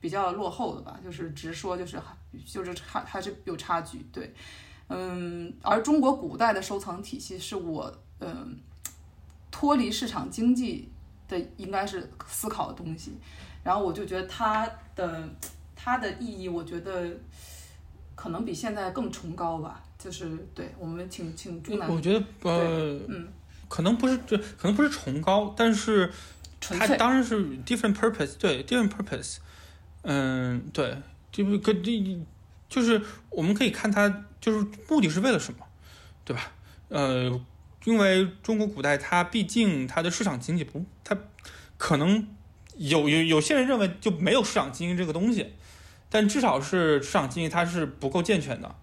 [0.00, 1.98] 比较落后的吧，就是直说就是
[2.44, 4.34] 就是差还是有差距，对。
[4.94, 8.58] 嗯，而中国古代的收藏体系是我嗯
[9.50, 10.88] 脱离市场经济
[11.28, 13.12] 的，应该是思考的东西。
[13.64, 15.28] 然后我就觉得它的
[15.74, 17.08] 它的意义，我觉得
[18.14, 19.82] 可能比现在更崇高吧。
[19.98, 23.28] 就是对我们请请朱楠，我觉得呃嗯，
[23.68, 26.12] 可能不是这可能不是崇高，但是
[26.60, 29.36] 它当然是 different purpose，对 different purpose。
[30.02, 30.96] 嗯，对，
[31.30, 32.20] 就不跟这
[32.68, 34.24] 就是我们可以看它。
[34.42, 35.64] 就是目的是为了什么，
[36.24, 36.52] 对吧？
[36.88, 37.40] 呃，
[37.84, 41.16] 因为中国古代它毕竟它的市场经济不，它
[41.78, 42.28] 可能
[42.76, 45.52] 有有有些人认为就没有市场经济这个东西，
[46.10, 48.74] 但至少是市场经济它是不够健全的，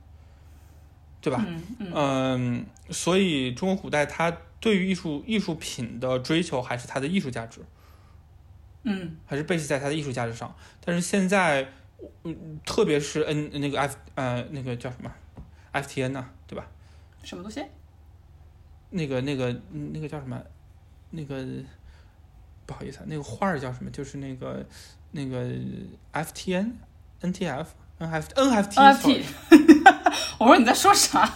[1.22, 1.45] 对吧？
[1.78, 7.62] 嗯，所以中国古代它对于艺术艺术品的追求还是它的艺术价值，
[8.84, 10.55] 嗯，还是 base 在它的艺术价值上。
[10.84, 11.72] 但是现在，
[12.24, 15.12] 嗯，特别是 N 那个 F 呃那个叫什么
[15.74, 16.67] ？FTN 呢，对吧？
[17.24, 17.63] 什么东西？
[18.91, 20.41] 那个、那个、那个叫什么？
[21.11, 21.45] 那个
[22.65, 23.89] 不好意思，那个画儿叫什么？
[23.91, 24.65] 就是那个、
[25.11, 25.43] 那个
[26.13, 26.72] FTN、
[27.22, 27.65] NTF、
[27.99, 29.24] NF、NFT。
[30.39, 31.34] 我说你在说啥？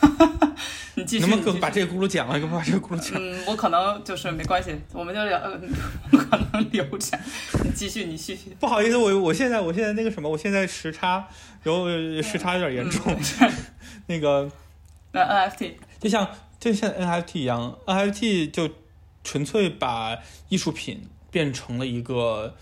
[0.94, 1.26] 你继续。
[1.26, 2.38] 能不能把这个轱辘讲了？
[2.40, 3.20] 给我把这个轱辘讲。
[3.20, 5.38] 嗯，我可能就是没关系，我们就聊，
[6.10, 7.18] 我可能留着。
[7.64, 8.56] 你继续，你继续。
[8.58, 11.28] 不好意思，我我现在我现在那个什么，我现在时差
[11.64, 13.14] 有时差有点严重。
[14.08, 14.50] 那个，
[15.12, 16.28] 那 NFT 就像
[16.60, 18.70] 就像 NFT 一样，NFT 就
[19.24, 22.54] 纯粹把艺术品变成了一个，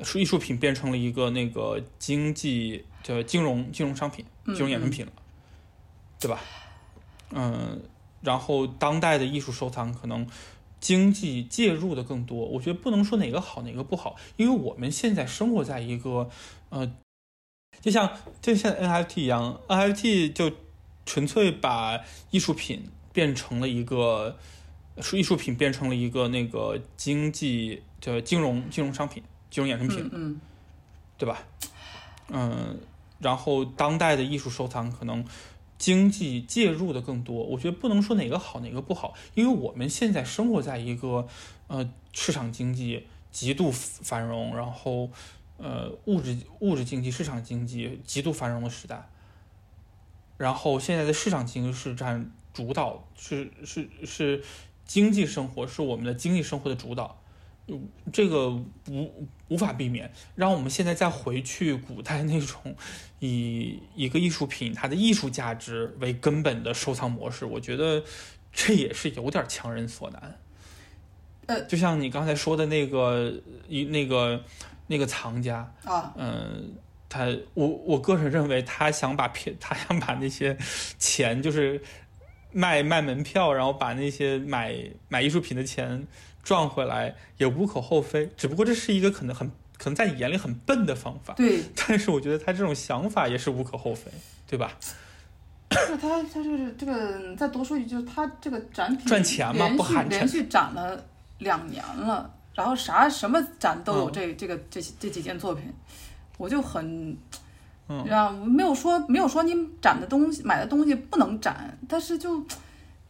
[0.00, 5.12] 是艺术品变成了一个那个经济的金融金融商品、金融衍生品了，
[6.18, 6.40] 对吧？
[7.30, 7.80] 嗯，
[8.22, 10.26] 然后当代的艺术收藏可能
[10.80, 16.28] 经济介入的更多，我觉得不能说哪个好哪个不好，因为我们现在生活在一个
[16.70, 16.92] 呃，
[17.80, 18.10] 就像
[18.42, 20.50] 就像 NFT 一样，NFT 就。
[21.10, 24.38] 纯粹把艺术品变成了一个，
[25.00, 30.40] 是艺术品变成了一个那个经济的金融金融商品、金融衍生品，嗯，
[31.18, 31.42] 对吧？
[32.28, 32.78] 嗯，
[33.18, 35.24] 然后当代的艺术收藏可能
[35.78, 41.26] 经济介入的更多，我觉得不能说哪个好哪个不好，因为我们现在生活在一个
[41.66, 45.10] 呃市场经济极度繁荣，然后
[45.56, 49.10] 呃物质物质经济、市场经济极度繁荣的时代。
[50.40, 54.42] 然后现在的市场经济是占主导，是是是
[54.86, 57.22] 经济生活是我们的经济生活的主导，
[58.10, 58.48] 这个
[58.88, 60.10] 无无法避免。
[60.34, 62.74] 让我们现在再回去古代那种
[63.18, 68.02] 以一个艺术品它的艺术价值为根本的收藏模式，我觉得
[68.50, 70.38] 这也是有点强人所难。
[71.48, 73.30] 呃，就像你刚才说的那个
[73.68, 74.42] 一那个
[74.86, 76.72] 那个藏家啊，嗯。
[77.10, 80.56] 他我我个人认为，他想把票，他想把那些
[80.96, 81.82] 钱，就是
[82.52, 84.74] 卖卖门票，然后把那些买
[85.08, 86.06] 买艺术品的钱
[86.42, 88.30] 赚回来，也无可厚非。
[88.36, 91.34] 只不过这是一个可能很可能在你眼里很笨的方法。
[91.34, 91.60] 对。
[91.74, 94.10] 但是我觉得他这种想法也是无可厚非，
[94.46, 94.72] 对吧？
[95.72, 100.10] 是他他就是这个，再多说一句，就是他这个展品赚钱嘛，不寒碜。
[100.10, 101.04] 连续展了
[101.38, 105.64] 两年了，然后啥什么展都有这这个这这几件作品。
[106.40, 107.14] 我就很，
[108.08, 112.42] 啊，没有说没有说你展的东西买的东西不能展，但是就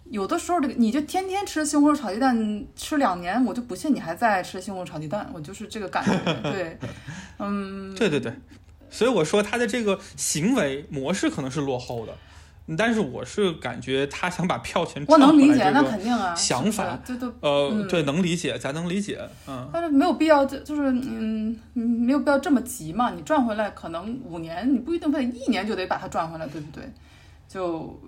[0.06, 6.76] 有的时候这个你就天天吃西红柿炒鸡蛋吃两年，我就不信你还在吃西红柿炒鸡蛋，我就是这个感觉，对，
[7.38, 8.32] 嗯，对对对，
[8.90, 12.16] 所以我说他的这个行为模式可能是落后的，
[12.76, 19.18] 但是我是感觉他想把票钱我赚回能理解，那肯定啊，想法对对呃，嗯对，能理解，咱能理解，
[19.48, 23.10] 嗯，但是没有必要，就就是嗯，嗯没有必要这么急嘛。
[23.10, 26.84] 你赚回来可能五年，你不一定非得一年就得把它赚回来，对不对？
[27.48, 28.00] 就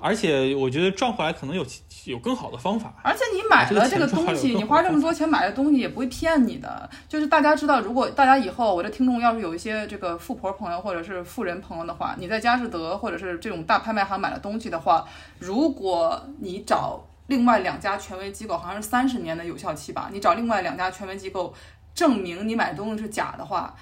[0.00, 1.64] 而且我觉得赚回来可能有
[2.06, 6.88] 有更好的方法，而且你买了这个东西，你花这么多钱买的东西也不会骗你的。
[7.08, 15.06] 就是大家知道，如果大家以后我的听众要是有一些这个富婆朋友或者是富人朋友的话，你在佳士得或者是这种大拍卖行买的东西的话，
[15.38, 21.52] 如果你找另外两家权威机构，好像是三十年的有效期吧，你找另外两家权威机构
[21.94, 23.74] 证明你买的东西是假的话，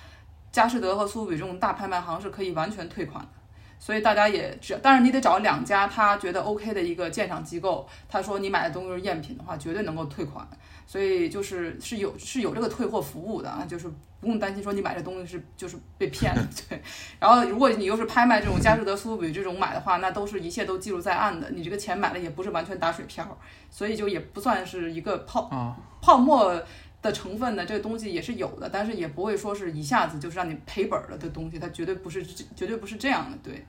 [0.50, 3.28] 佳士得和苏富比这种大拍卖行是可以完全退款的。
[3.78, 10.46] 所以大家也只，但是你得找两家他觉得 OK 的一个鉴赏机构，他说你买的东西是赝品的话，绝对能够退款。
[10.86, 13.86] 所以就是是有是有这个退货服务的啊，就是
[14.20, 16.82] 不用担心说你买这东西是就是被骗的， 对。
[17.20, 23.38] 然后如果你又是拍卖这种佳士得、苏富比这种买的话，那都是一切都记录在案的，你这个钱买了也不是完全打水漂，
[23.70, 26.58] 所以就也不算是一个泡啊，泡沫
[27.00, 33.64] 的成分呢，这个东西也是有的，但是也不会说是一下子就是让你赔本了的东西，它绝对不是绝对不是这样的，对。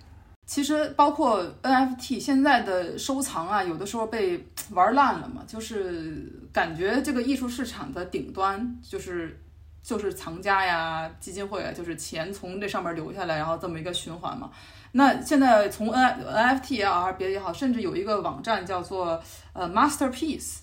[0.45, 9.39] 其实包括 NFT 现在的收藏啊，有的时候被玩烂了嘛，就是感觉这个艺术市场的顶端就是
[9.83, 14.49] 就是藏家呀、基金会啊，就是钱从这上面流下来，然后这么一个循环嘛。
[14.93, 19.21] 那现在从 N NFT 也好，还是别的也好，甚至有一个网站叫做
[19.53, 20.61] 呃 Masterpiece。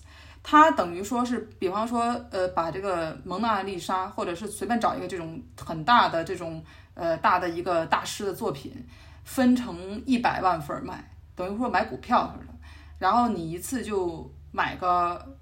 [0.49, 8.73] 他等于说是，比方说，呃，把这个蒙娜丽莎，或者是随便找一个这种很大的这种呃大的一个大师的作品，
[9.25, 12.53] 分成一百万份卖，等于说买股票似的。
[12.97, 15.37] 然后你一次就买个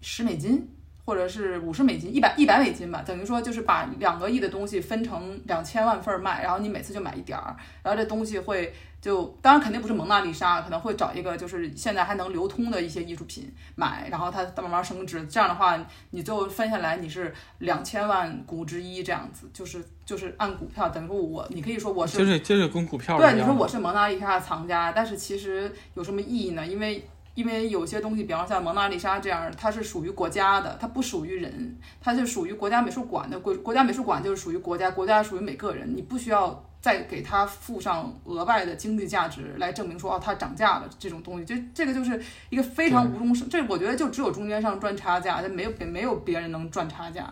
[0.00, 0.72] 十美金，
[1.06, 15.78] 或者是五十美金，一百一百美金吧，等于说就是把两个亿的东西分成两千万份儿卖，然后你每次就买一点儿，然后这东西会就当然肯定不是蒙娜丽莎，可能会找一个就是现在还能流通的一些艺术品买，然后它慢慢升值，这样的话
[16.10, 26.66] 你最后分下来你是两千万股之一这样子，就是就是按股票，等于说我你可以说我是就是就是跟股票对，你说我是蒙娜丽莎的藏家，但是其实有什么意义呢？
[26.66, 33.38] 因为因为有些东西，比方像蒙娜丽莎这样，它是属于国家的，它不属于人，它是属于国家美术馆的。
[33.38, 41.44] 国国家美术馆就是属于国家，国家属于每个人，你不需要再给它附上额外的经济价值来证明说哦它涨价了这种东西。
[41.44, 42.18] 就这个就是
[42.48, 47.30] 一个非常无中生，这我觉得就只有中间商赚差价，这没有没有别人能赚差价。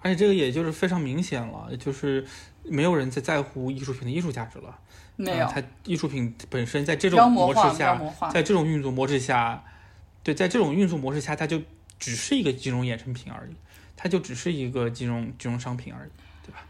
[0.00, 2.24] 而且这个也就是非常明显了，就是
[2.64, 4.78] 没有人在在乎艺术品的艺术价值了。
[5.18, 8.00] 没有嗯，它艺术品本身在这种，模式下。
[8.30, 9.64] 在这种运作模式下，
[10.22, 11.60] 对，在这种运作模式下，它就
[11.98, 13.54] 只是一个金融衍生品而已，
[13.96, 16.10] 它就只是一个金融金融商品而已，
[16.46, 16.60] 对吧？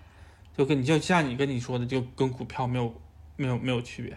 [0.57, 2.95] 就跟你就像你跟你说的，就跟股票没有
[3.37, 4.17] 没有没有区别。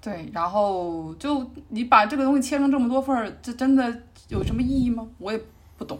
[0.00, 5.06] 对，然后就你把这个东西切成这么多份儿，这真的有什么意义吗？
[5.18, 5.40] 我也
[5.76, 5.96] 不懂。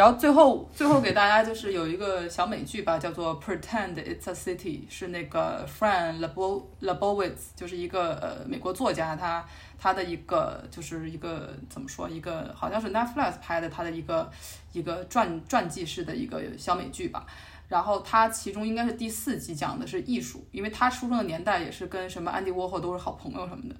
[0.00, 4.56] 然后最后最后给大家就是有一个小美剧吧，叫做《Pretend It's a City》，
[4.88, 9.44] 是那个 Fran Lebo Lebowitz，就是一个呃美国作家，他
[9.78, 14.32] 他的一个就是一个怎么说，一个好像是 Netflix 拍的他的一个
[14.72, 17.26] 一个传传记式的一个小美剧吧。
[17.68, 23.76] 然后他其中应该是第四集讲的是艺术，因为他出生的年代也是跟什么安迪沃霍都是好朋友什么的。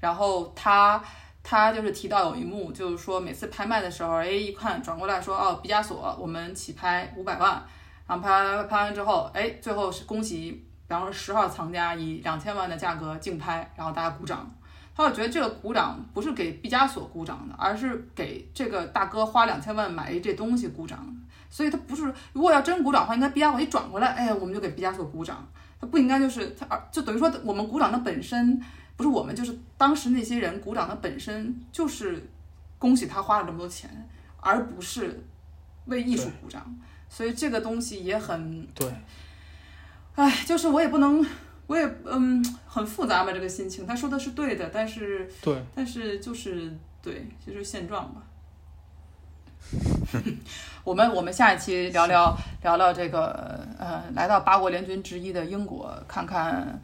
[0.00, 1.02] 然后他
[1.42, 7.62] 他就是提到有一幕，就是说每次拍卖的时候，哎，一看转过来说，哦，毕加索，我们起拍五百万，
[8.06, 14.48] 然后拍拍完之后，哎，最后是恭喜，比方说十号藏家以两千万的价格竞拍，然后大家鼓掌。
[14.94, 20.98] 他就觉得这个鼓掌不是给毕加索鼓掌的，而是给这个大哥花两千万买一这东西鼓掌。
[21.48, 25.46] 所以他不是，如果要真鼓掌的话，应该毕加索一转过来，哎，我们就给毕加索鼓掌。
[25.80, 28.62] 他不应该就是他，而就等于说我们鼓掌的本身
[28.96, 32.28] 不是我们，就是当时那些人鼓掌的本身就是
[32.78, 33.90] 恭喜他花了这么多钱，
[34.40, 35.24] 而不是
[35.86, 36.74] 为艺术鼓掌。
[37.08, 38.88] 所以这个东西也很，对，
[40.14, 41.22] 哎，就是我也不能，
[41.66, 43.86] 我也嗯很复杂吧这个心情。
[43.86, 48.22] 他说的是对的，但是对，但是就是对，就是现状吧。
[50.84, 56.80] 我们我们下一期聊聊聊聊这个呃，来到八国联军之一的英国，看看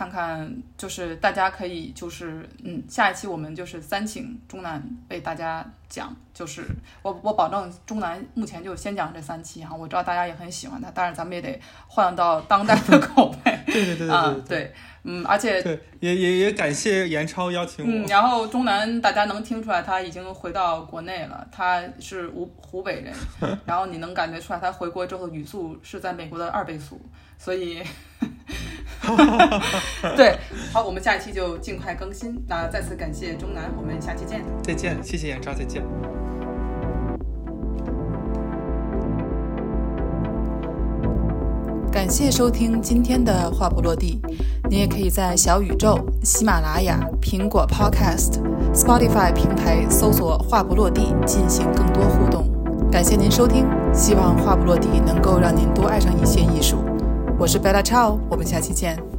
[0.00, 6.64] 看看，就是大家可以就是嗯，下一期我们就是三请中南为大家讲，就是
[7.02, 18.08] 我我保证中南目前就先讲这三期哈，我知道大家也很喜欢他，但是咱们也得换到当代的 口味对对对对啊对，对，嗯，而且对，也也也感谢严超邀请嗯，我。
[18.08, 23.14] 然后中南大家能听出来他已经回到国内了，他是湖湖北人，
[23.66, 26.98] 然后你能感觉出来他回国之后语速是在美国的二倍速，
[27.42, 27.78] 所以
[30.14, 30.36] 对，
[30.74, 32.44] 好，我们下一期就尽快更新。
[32.46, 34.42] 那再次感谢钟南，我们下期见。
[34.62, 35.82] 再见，谢谢严昭，再见。
[41.90, 44.20] 感谢收听今天的话不落地。
[44.68, 48.38] 你也可以在小宇宙、喜马拉雅、苹果 Podcast、
[48.74, 52.46] Spotify 平台搜索“话不落地”进行更多互动。
[52.92, 56.84] 感谢您收听，希望话不落地能够让您多爱上一些艺术。
[57.40, 59.09] 我是 Bella Chow，我们下期见。